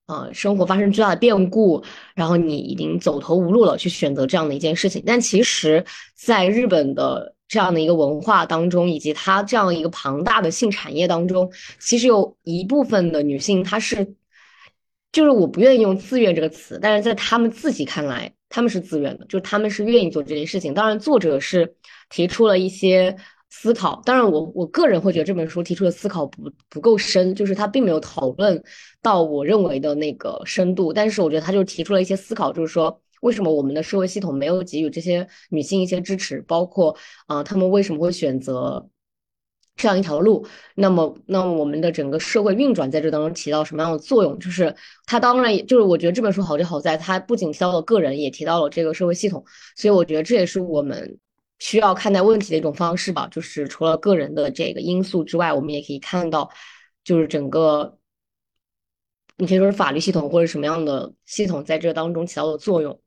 [0.07, 1.85] 呃生活发生巨大的变故，
[2.17, 5.01] 然后你已经走投无路了，去选择这样的一件事情。
[5.07, 5.85] 但其实，
[6.17, 14.17] 在日本的这样的一个文化当中，以及它这样一个庞大的性产业当中，其实有一部分的女性她是。
[15.13, 20.73] 就是我不愿意用自愿这个词，但是在他们自己看来，他们是自愿的，就是他们是愿意做这件事情。
[20.73, 21.75] 当然，作者是
[22.09, 23.17] 提出了一些
[23.49, 24.01] 思考。
[24.05, 28.63] 当然，我我个人会觉得这本书提出的思考不不够深，就是他并没有讨论
[29.03, 30.93] 到我认为的那个深度。
[30.93, 36.97] 但是，我觉得他就提出了一些思考，就是说为什么我们的社会系统没有给予这些女性一些支持，包括
[37.27, 38.89] 啊，他们为什么会选择。
[39.81, 44.39] 这样一条路，那么，那我们的整个社会运转在这当中起到什么样的作用？
[44.39, 44.75] 就是
[45.07, 49.43] 它当然也，就是我觉得这本书好就好在它不仅提到了个人，也提到了这个社会系统，
[49.77, 51.19] 所以我觉得这也是我们
[51.59, 53.27] 需要看待问题的一种方式吧。
[53.31, 56.51] 就是除了个人的这个因素之外，我们也可以看到，
[57.03, 57.97] 就是整个，
[59.39, 63.01] 你可以说是法律系统或者什么样的系统在这当中起到的作用。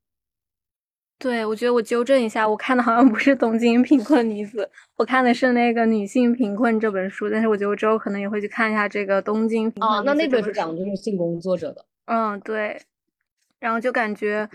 [1.23, 4.61] 对，我觉得我纠正一下，我看的好像不是《东京贫困女子》，
[4.97, 7.29] 我看的是那个《女性贫困》这本书。
[7.29, 9.89] 但是我觉得我之后可能也会去看一下这个《东京贫困》。
[10.01, 11.85] 哦，那那本书讲的就是性工作者的。
[12.07, 12.77] 嗯，对。
[13.59, 14.49] 然后就感觉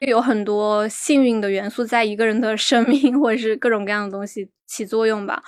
[0.00, 5.40] 有很多幸运的元素在一个人的生命 或者是各种各样的东西起作用吧。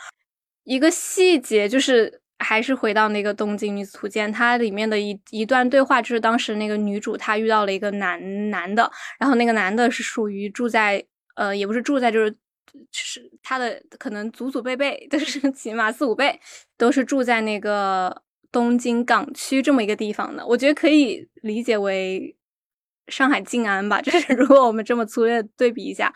[0.63, 2.20] 一个细节就是。
[2.41, 11.05] 还是回到那个《东京女子图鉴》，它里面的一一段对话，就是当时那个女主她遇到了一个男男的，然后那个男的是属于住在
[11.37, 12.35] 呃，也不是住在，就是
[12.93, 16.41] 是他的可能祖祖辈辈都是起码四五辈
[16.77, 20.47] 都是住在那个东京港区这么一个地方的。
[20.47, 22.37] 我觉得可以理解为
[23.09, 26.13] 上海静安吧，就是如果我们这么粗略对比一下。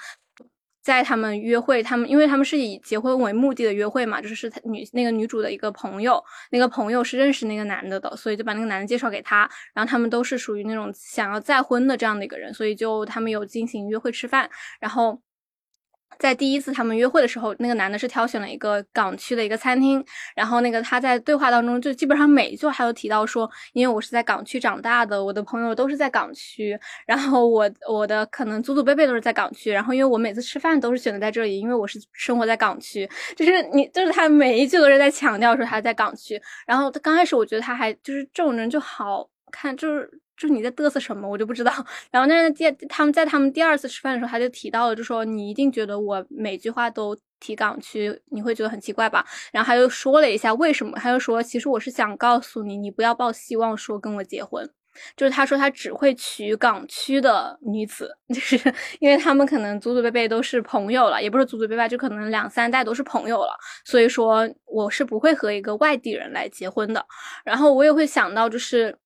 [0.84, 15.18] 在他们约会，他们因为他们是以结婚为目的的约会嘛，就是是女那个女主的一个朋友，那个朋友是认识那个男的的，所以就把那个男的介绍给他，然后他们都是属于那种想要再婚的这样的一个人，所以就他们有进行约会吃饭，然后。
[16.18, 40.11] 在第一次他们约会的时候，那个男的是挑选了一个港区的一个餐厅，然后那个他在对话当中就基本上每一句话都提到说，因为我是在港区长大的，我的朋友都是在港区，然后我我的可能祖祖辈辈都是在港区，然后因为我每次吃饭都是选择在这里，因为我是生活在港区，就是你就是他每一句都是在强调说他在港区，然后他刚开始我觉得他还就是这种人就好看，就是。
[40.36, 41.72] 就是你在嘚瑟什么，我就不知道。
[42.10, 49.24] 然后，但是第他们在他们第二次吃饭的时候，他就提到了，就说你一定觉得我每句话都提港区，你会觉得很奇怪吧？
[49.52, 54.68] 然后他又说了一下为什么，他又说其实我是想告诉你，你不要抱希望说跟我结婚。
[55.16, 58.56] 就是他说他只会娶港区的女子， 就是
[59.00, 63.56] 因为他们可能祖祖辈辈都是朋友了，也不是祖祖辈辈，就可能两三代都是朋友了。
[63.84, 67.04] 所以说我是不会和一个外地人来结婚的。
[67.44, 68.96] 然后我也会想到就是。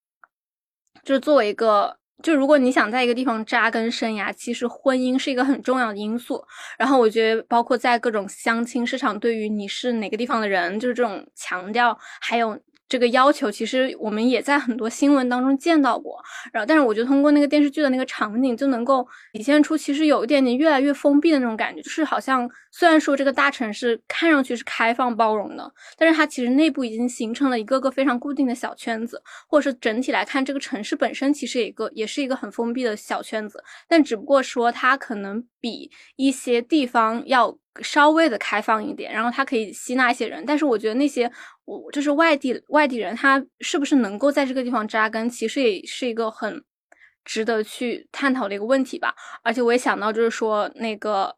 [1.05, 6.45] 就是作为一个，就如果你想在一个地方扎根生涯，其实婚姻是一个很重要的因素。
[6.79, 12.59] 然后我觉得，包括在各种相亲市场，对于你是哪个地方的人，就是这种强调，还有。
[12.89, 16.19] 这个要求其实我们也在很多新闻当中见到过，
[16.53, 37.59] 然后但是我觉得通过那个电视剧的那个场景就能够体现出，其实有一点点越来越封闭的那种感觉，就是好像虽然说这个大城市看上去是开放包容的，但是它其实内部已经形成了一个个非常固定的小圈子，或者是整体来看这个城市本身其实也一个也是一个很封闭的小圈子，但只不过说它可能比一些地方要。
[37.81, 41.31] 稍微的开放一点，然后它可以吸纳一些人，但是我觉得那些
[41.69, 46.65] 我就是外地外地人，他是不是能够在这个地方扎根，其实也是一个很
[47.27, 49.15] 值得去探讨的一个问题吧。
[49.43, 51.37] 而且我也想到，就是说那个，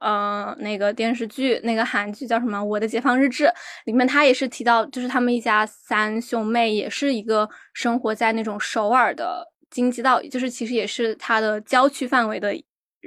[0.00, 3.44] 呃，那个电视剧，那个韩剧叫什么《我的解放日志》
[3.84, 12.52] 里面，他也是提到，就是他们一家三兄妹，也是一个生活在那种首尔的京畿道，就是其实也是它的郊区范围的。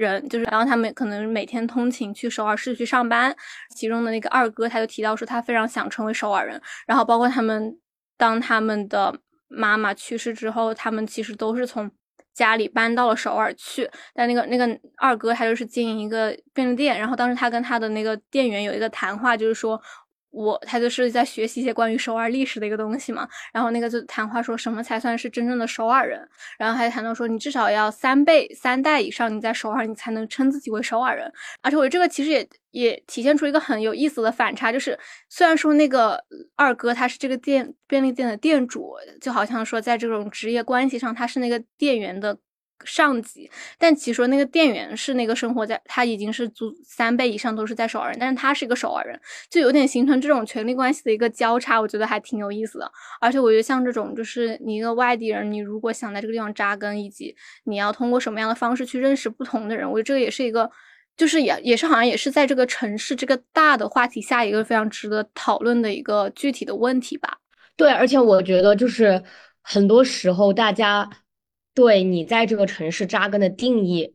[0.07, 3.35] 人就是，然后他们可能每天通勤去首尔市区上班。
[3.75, 6.61] 其中的那个二哥他就提到说，他非常想成为首尔人。
[6.87, 7.77] 然后包括他们，
[8.17, 9.13] 当他们的
[9.47, 11.91] 妈妈去世之后，他们其实都是从
[12.33, 19.81] 家里搬到了首尔去，但那个那个二哥他就是经营一个便利店，然后当时他跟他的那个店员有一个谈话，就是说。
[20.31, 26.27] 我他就是在学习一些关于首尔历史的一个东西嘛，然后那个就谈话说什么才算是真正的首尔人，
[26.57, 34.97] 然后还谈到说你至少要三辈三代以上你在首尔你才能称自己为首尔人，而且我觉得这个其实也也体现出一个很有意思的反差，就是
[35.29, 36.23] 虽然说那个
[36.55, 42.37] 二哥他是这个店便利店的店主，就好像说在这种职业关系上他是那个店员的。
[42.85, 49.19] 上级，但其实说那个店员是那个生活在，他已经是足三倍以上都是在首尔人，但是他是一个首尔人，
[49.49, 52.91] 就有点形成这种权力关系的一个交叉，我觉得还挺有意思的。
[53.19, 60.69] 而且我觉得像这种，就是你一个外地人，你如果想在这个地方扎根，以及你要通过什么样的方式去认识不同的人，我觉得这个也是一个，
[61.17, 67.37] 就是也也是好像也是在这个城市这个大的话题下一个非常值得讨论的一个具体的问题吧。
[67.75, 69.21] 对，而且我觉得就是
[69.61, 71.09] 很多时候大家。
[71.73, 74.13] 对你在这个城市扎根的定义，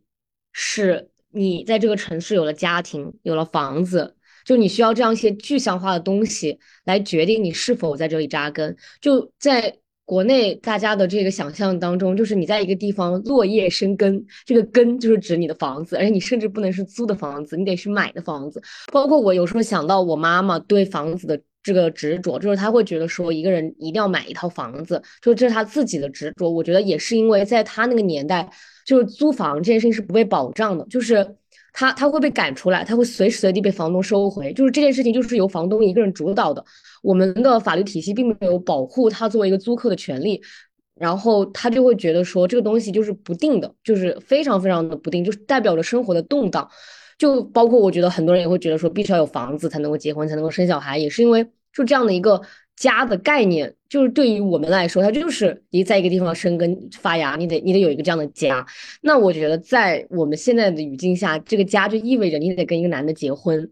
[0.52, 8.76] 是你在这个城市有了家庭，有了房子，就你需要这样一些具象化的东西来决定你是否在这里扎根。
[9.00, 18.62] 就在国内大家的这个想象当中，就是你在一个地方落叶生根，这个根就是指你的房子，而且你甚至不能是租的房子，你得是买的房子。
[18.92, 21.40] 包括我有时候想到我妈妈对房子的。
[21.64, 26.48] 这个执着就是他会觉得说一个人一定要买一套房子，就这是他自己的执着。
[26.48, 28.48] 我觉得也是因为在他那个年代，
[28.86, 31.36] 就是租房这件事情是不被保障的，就是
[31.72, 36.64] 他他会被赶出来，他会随时随地被房东收回，就是这件事情就是由房东一个人主导的。
[37.02, 40.40] 我们的法律体系并没有保护他作为一个租客的权利，
[40.94, 46.68] 然后他就会觉得说这个东西就是不定的，就是非常非常的不定，就是代表着生活的动荡。
[47.18, 52.40] 就包括我觉得很多人也会觉得说，必须要有房子才能够结婚，才能够生小孩，也是因为就这样的一个
[52.76, 58.66] 家的概念，就是对于我们来说，它就是你在一个地方生根发芽，你得你得有一个这样的家。
[59.00, 63.70] 那我觉得在我们现在的语境下，这个家就意味着你得跟一个男的结婚。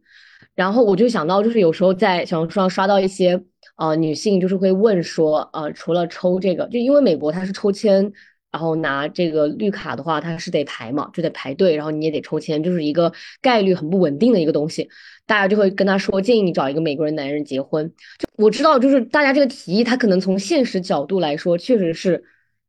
[0.54, 3.42] 然后我就想到，就是有时候在小红书上刷到一些
[3.76, 8.12] 呃女性，就是会问说，呃，除了抽这个，就因为美国它是抽签。
[8.52, 14.90] 然后拿这个绿卡的话，它是得排嘛，就得排队，然后你也得抽签，就是一个概率很不稳定的一个东西。
[15.24, 17.90] 大家就会跟他说，建议你找一个美国人男人结婚。
[18.18, 22.22] 就我知道，就是大家这个提议，他可能从现实角度来说，确实是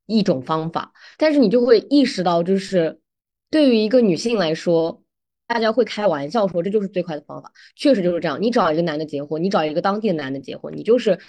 [0.06, 0.94] 一种方法。
[1.18, 3.00] 但是你就会意识到，就是
[3.52, 5.04] 对于一个女性来说，
[5.48, 8.42] 大家会开玩笑说这就是最快的方法，确实就是这样。
[8.42, 11.20] 你找一个男的结婚，你找一个当地的男的结婚，你就是。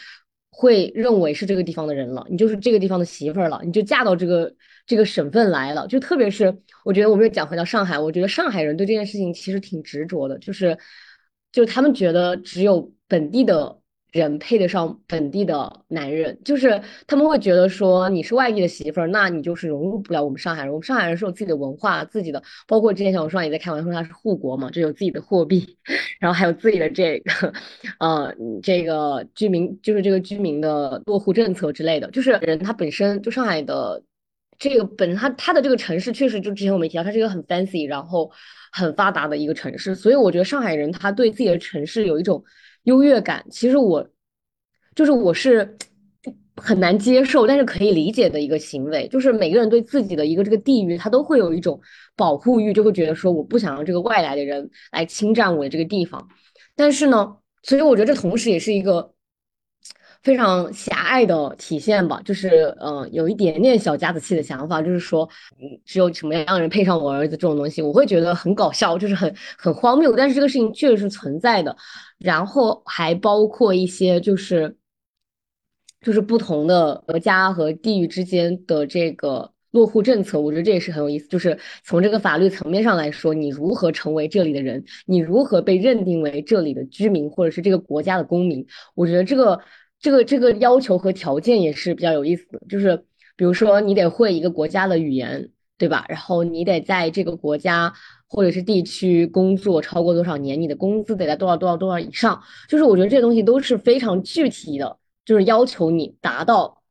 [0.56, 4.54] 会认为是这个地方的人了，你就是这个地方的媳妇儿了，你就嫁到这个
[4.86, 5.86] 这个省份来了。
[5.88, 10.78] 就特别是我觉得，我们又讲回到上海，我觉得上海人对这件事情其实挺执着的，就是
[11.50, 13.80] 就是他们觉得只有本地的。
[14.14, 20.72] 人配得上本地的男人，就是他们会觉得说你是外地的媳妇儿，那你就是融入不了我们上海人。
[20.72, 25.76] 我们上海人是有自己的文化，自己的，包括之前小红书上也在开玩笑，他是护国嘛，就有自己的货币，
[26.20, 27.52] 然后还有自己的这个，
[27.98, 32.08] 呃，这个居民，就是这个居民的落户政策之类的。
[32.12, 34.00] 就是人他本身就上海的
[34.60, 38.30] 这个本他他的这个城市确实就之前我们提到，它是一个很 fancy，然后
[38.70, 42.44] 很发达的一个城市，所以我觉得上海人他对自己的城市有一种。
[42.84, 44.08] 优越感，其实我
[44.94, 45.76] 就是我是
[46.56, 51.80] 很难接受，但是可以理解的一个行为，就是每个人对自己的一个这个地域，他都会有一种
[52.16, 56.28] 保护欲，就会觉得说我不想让这个外来的人来侵占我的这个地方。
[56.76, 59.13] 但是呢，所以我觉得这同时也是一个。
[60.24, 65.28] 非常狭隘的体现吧，就是嗯，有一点点小家子气的想法，就是说，
[65.84, 70.16] 只有什么样的人配上我儿子这种东西，我会觉得很搞笑，就是很很荒谬。
[70.16, 71.76] 但是这个事情确实是存在的，
[72.16, 74.74] 然后还包括一些就是
[76.00, 81.28] 就是不同的国家和地域之间的这个落户政策，我觉得这也是很有意思。
[81.28, 89.60] 就是从这个法律层面上来说，你如何成为这里的人，你如何被认定为这里的居民或者是这个国家的公民，我觉得这个。
[90.04, 92.94] 这个这个要求和条件也是比较有意思的，就是
[93.36, 95.48] 比如说你得会一个国家的语言，
[95.78, 96.04] 对吧？
[96.10, 97.90] 然后你得在这个国家
[98.28, 102.38] 或者是地区工作超过多少年，你的工资得在多少多少多少以上。
[102.68, 106.82] 就是我觉得这些东西都是非常具体的，就是要求你达到，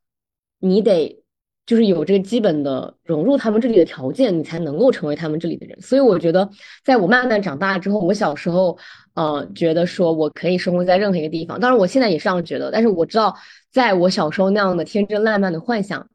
[0.57, 1.21] 你得
[1.67, 5.79] 就是有这个基本的融入他们这里的条件，你才能够成为他们这里的人。
[5.79, 6.49] 所以我觉得，
[6.83, 8.75] 在我慢慢长大之后，我小时候。
[9.15, 12.71] 呃，觉得说我可以生活在任何一个地方，当然我现在也是这样觉得。
[12.71, 13.35] 但是我知道，
[13.71, 16.09] 在我小时候那样的天真烂漫的幻想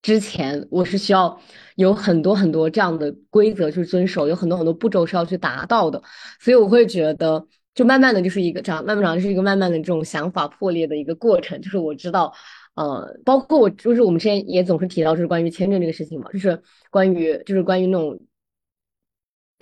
[0.00, 1.40] 之前，我是需要
[1.76, 6.02] 有很多很多这样的规则去遵守，有很多很多步骤是要去达到的。
[6.40, 11.60] 所以我会觉得，就慢慢的就是一个这样，慢慢长就是一个慢慢的这种想法破裂的一个过程。
[11.60, 12.32] 就是我知道，
[12.74, 16.60] 呃，包括我就是我们之前也总是提到，就是关于签证这个事情嘛，就是
[16.90, 18.18] 关于就是关于那种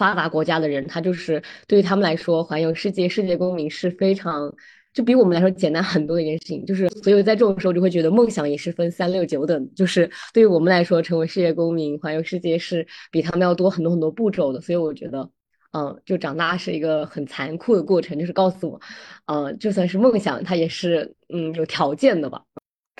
[0.01, 4.53] 发达国家的人，他就是对于他们来说，环游世界、世界公民是非常。
[4.93, 14.61] 就比我们来说简单很多的一件事情，就是所以在这种时候就会觉得梦想也是分三六九等，就是对于我们来说，成为世界公民、环游世界是比他们要多很多很多步骤的。
[14.61, 15.31] 所以我觉得，
[15.71, 18.81] 嗯，就长大是一个很残酷的过程，就是告诉我，
[19.27, 22.43] 嗯，就算是梦想，它也是嗯有条件的吧。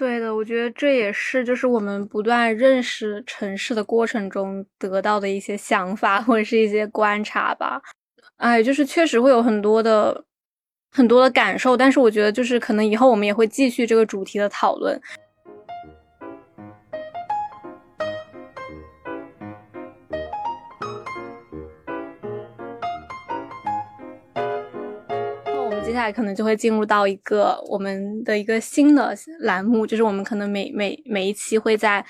[0.01, 7.83] 对的，我觉得这也是就是我们不断认识城市的过程中得到的一些想法或者是一些观察吧。
[8.39, 10.25] 哎，就是确实会有很多的。
[10.93, 15.01] 很多的感受，但是我觉得就是可能以后我们也会继续这个主题的讨论。
[25.91, 32.05] 接下来可能就会进入到一个我们的一个新的栏目，就是我们可能每每每一期会在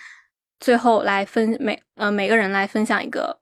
[0.59, 3.41] 最后来分每呃每个人来分享一个。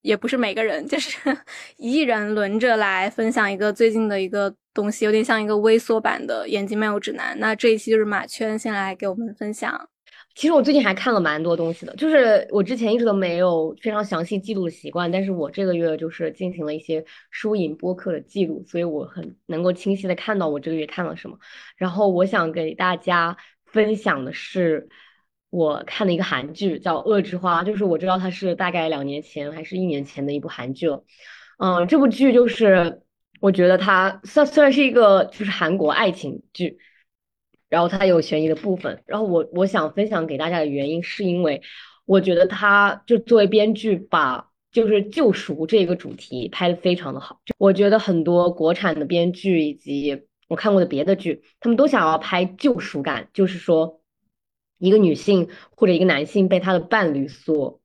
[0.00, 1.16] 也不是每个人，就是
[1.78, 7.36] 一人轮着来分享一个最近的一个东西，有点像一个微缩版的《眼睛漫游指南》。
[7.38, 9.88] 那这一期就是马圈先来给我们分享。
[10.34, 21.38] 其实我最近还看了蛮多东西的，就是我之前一直都没有非常详细记录的习惯，但是我这个月就是进行了一些书影播客的记录，所以我很能够清晰的看到我这个月看了什么。
[21.76, 24.88] 然后我想给大家分享的是。
[25.50, 31.04] 我看了一个韩剧叫《恶之花》，就是我知道它是大概两年前还是一年前的一部韩剧了。
[31.58, 33.02] 嗯，这部剧就是
[33.38, 36.78] 我觉得它虽虽然是一个就是韩国爱情剧，
[37.72, 39.02] 然后它有悬疑的部分。
[39.06, 41.62] 然后我我想分享给大家的原因是因为
[42.04, 47.40] 我觉得它就作为编剧把就是救赎这个主题拍的非常的好。
[47.56, 53.98] 我觉得很多国产的编剧以及我看过的别的剧，他们都想要拍救赎感，就是说。
[54.78, 57.80] 一个女性或者一个男性被他的伴侣所，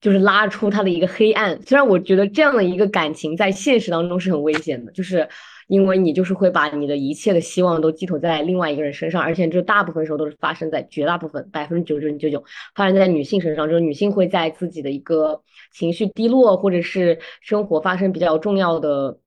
[0.00, 1.60] 就是拉出他的一个黑暗。
[1.60, 5.28] 虽然我觉得这样的一个感情在现实当中是很危险的，就是
[5.72, 12.44] 因为你就是会把你的一切的希望都寄托在另外一个人身上，而且这大部分时候都是发生在绝大部分百分之九十九九
[12.74, 15.42] 发生在女性身上，就是女性会在自己的一个
[15.72, 19.18] 情绪低落或者是生活发生比较重要的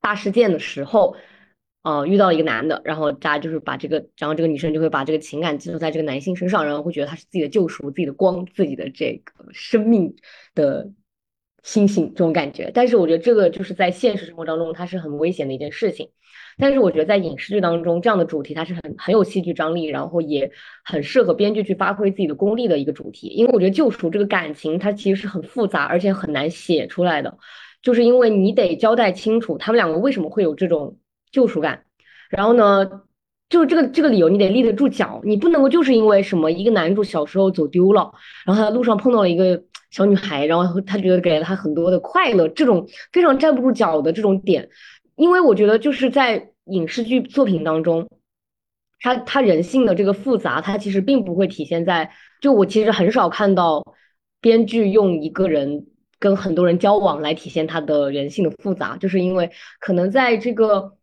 [0.00, 1.16] 大事件的时候。
[1.82, 10.12] 呃，遇到一个男的，然后大家就是把这个，然后这个女生就会把这个情感寄托在这个男性身上，然后会觉得他是自己的救赎、自己的光、自己的这个生命
[10.52, 10.90] 的
[11.66, 12.70] 星星这种感觉。
[12.72, 16.08] 但是我觉得这个就是在现实生活当中，它是很危险的一件事情。
[16.56, 20.50] 但是我觉得在影视剧当中，这样的主题它是很很有戏剧张力，然后也
[20.84, 23.26] 很适合编剧去发挥自己的功力的一个主题。
[23.26, 27.36] 因为我觉得救赎这个感情，它其实是很复杂，而且很难写出来的，
[27.82, 30.96] 就是因为你得交代清楚他们两个为什么会有这种。
[31.32, 31.82] 救赎感，
[32.30, 32.88] 然后呢，
[33.50, 38.10] 就是这个这个理由你得立得住脚，你不能够就是因为什么一个男主小时候走丢了，
[38.46, 44.68] 然后他在路上碰到了一个小女孩，然后她觉得给了她很多的快乐，这种非常站不住脚的这种点，
[45.14, 48.08] 因为我觉得就是在影视剧作品当中，
[49.00, 52.10] 他他人性的这个复杂，他其实并不会体现在，
[52.40, 53.82] 就我其实很少看到
[54.40, 55.86] 编剧用一个人
[56.18, 60.95] 跟很多人交往来体现他的人性的复杂，就是因为可能在这个。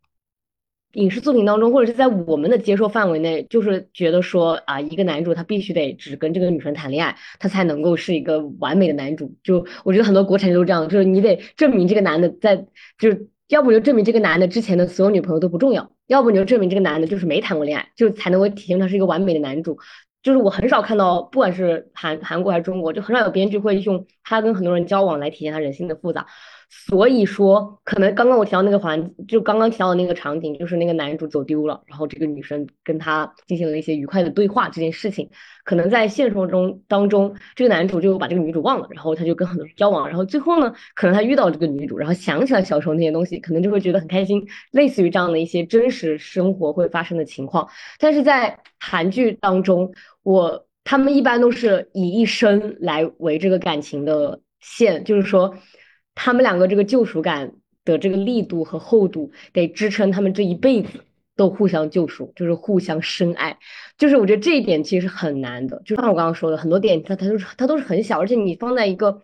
[0.93, 9.35] 影视作品当中，或者是在我们的接受范围内，就是觉得说啊，一个男主他必须得只跟这个女生谈恋爱，他才能够是一个完美的男主。
[9.43, 12.65] 就我觉得很多国产剧都这样，就是你得证明这个男的在，
[12.97, 19.79] 就是要不就证明这个男的之前的所有女朋友都不重要，要不你就证明这个男的就是没谈过恋爱，就才能够体现他是一个完美的男主。
[20.21, 26.27] 就是我很少看到，不管是韩韩国还是中国，就很少有编剧会用他跟很多人交往来体现他人性的复杂。
[26.75, 35.29] 所以说，可能刚刚我提到那个环，就刚刚提到的那个场景，就是那个男主走丢了，然后这个女生跟他进行了一些愉快的对话，这件事情，
[35.63, 47.69] 可能在现实生活中当中，这个男主就把这个女主忘了，然后他就跟很多人交往，然后最后呢，可能他遇到这个女主，然后想起来小时候那些东西，可能就会觉得很开心，类似于这样的一些真实生活会发生的情况。
[47.99, 49.93] 但是在韩剧当中，
[50.23, 55.55] 我他们一般都是以一生来为这个感情的线，就是说。
[56.15, 57.53] 他们两个这个救赎感
[57.85, 61.03] 的这个力度和厚度，得支撑他们这一辈子
[61.35, 63.57] 都互相救赎，就是互相深爱。
[63.97, 65.81] 就是我觉得这一点其实是很难的。
[65.85, 69.21] 就像我刚刚说的，很多点它它都是它都是很小，而且你放在一个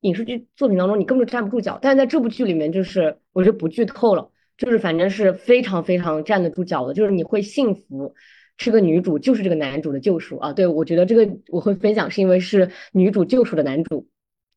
[0.00, 1.78] 影视剧作品当中，你根本站不住脚。
[1.82, 6.94] 但是在这部剧里面，就是我就不剧透了，就是反正是非常非常站得住脚的。
[6.94, 8.14] 就是你会幸福，
[8.56, 10.52] 是个女主就是这个男主的救赎啊。
[10.52, 14.06] 对我觉得这个我会分享，是因为是女主救赎的男主，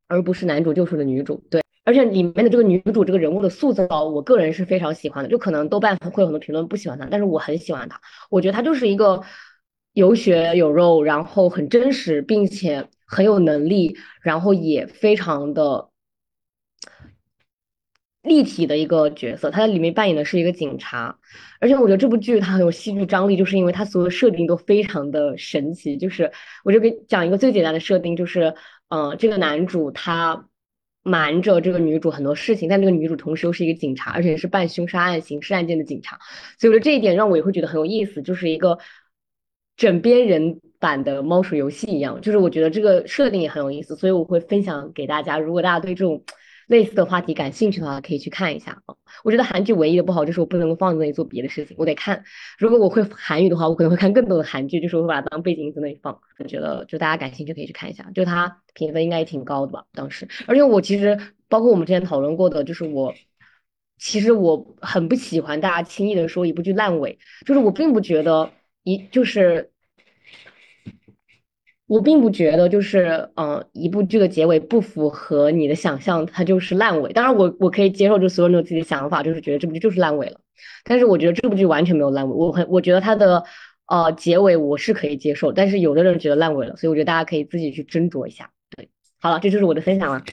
[0.07, 1.43] 而不是男主救赎的女主。
[1.49, 1.61] 对。
[1.83, 5.29] 而且里面的这个女主这个人物的塑造，我个人是非常喜欢的。
[5.29, 7.99] 就可能豆瓣会有很多评论不喜欢她，但是我很喜欢她。
[8.29, 9.23] 我觉得她就是一个
[9.93, 15.89] 有血有肉，然后很真实，并且很有能力，然后也非常的
[18.21, 19.49] 立体的一个角色。
[19.49, 21.17] 他在里面扮演的是一个警察，
[21.59, 25.97] 而且我觉得这部剧它很有戏剧张力，就是因为它所有设定都非常的神奇。
[25.97, 26.31] 就是
[26.63, 28.53] 我就给讲一个最简单的设定，就是
[28.89, 30.47] 嗯，这个男主他。
[31.03, 36.19] 瞒着这个女主很多事情，但这个女主同时又是一个警察，而且是办凶杀案、刑事案件的警察，
[36.59, 38.77] 所以我觉得这一点让我也会觉得很有意思，就是一个
[39.77, 45.39] 枕边人版的猫鼠游戏一样，就是我觉得这个设定也很有意思，所以我会分享给大家。
[45.39, 46.23] 如果大家对这种
[46.71, 48.95] 类似的话题感兴趣的话，可以去看一下啊。
[49.25, 52.23] 我觉得韩剧唯一的不好就是我不能够放在那里做别的事情，我得看。
[52.57, 56.17] 如果我会韩语的话，我可能会看更多的韩剧，就是我会把它当背景在那里放。
[56.39, 60.25] 我觉得就大家感兴趣可以去看一下，就它评分应该也挺高的吧，当时。
[60.47, 61.19] 而且我其实
[61.49, 63.13] 包括我们之前讨论过的，就是我
[63.97, 68.49] 其实我很不喜欢大家轻易的说一部剧烂尾，就是我并不觉得
[68.83, 69.70] 一就是。
[71.91, 77.11] 我并不觉得，就是嗯，一部剧的结尾不符合你的想象，它就是烂尾。
[77.11, 80.39] 当然，我我可以接受，就所有人有自己的想法，就是觉得这部剧就是烂尾了。
[80.85, 82.33] 但是，我觉得这部剧完全没有烂尾。
[82.33, 83.43] 我很，我觉得它的
[83.87, 88.49] 呃结尾我是可以接受，但是有的人觉得烂尾了，所以我觉得大家可以自己去斟酌一下。
[88.73, 88.89] 对，
[89.19, 90.23] 好了，这就是我的分享了。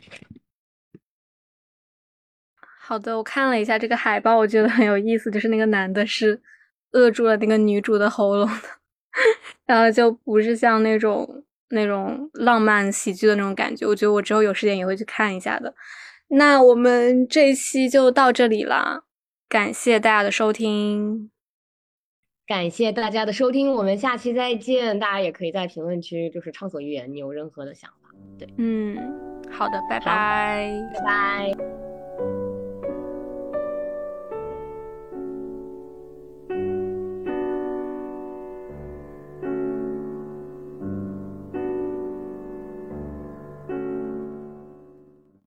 [2.81, 6.41] 好的，我看了一下这个海报，我觉得很有意思，就是那个男的是
[6.93, 8.49] 扼住了那个女主的喉咙，
[9.67, 11.43] 然后就不是像那种。
[11.71, 15.75] 那种浪漫喜剧的那种感觉，我觉得我之后有时间也会去看一下的。
[16.29, 19.05] 那我们这一期就到这里了，
[19.49, 21.31] 感谢大家的收听，
[22.47, 24.99] 感谢大家的收听，我们下期再见。
[24.99, 28.09] 大家也可以在评论区就是畅所欲言，你有任何的想法，
[28.39, 28.97] 对，嗯，
[29.51, 31.88] 好的，拜拜，拜拜。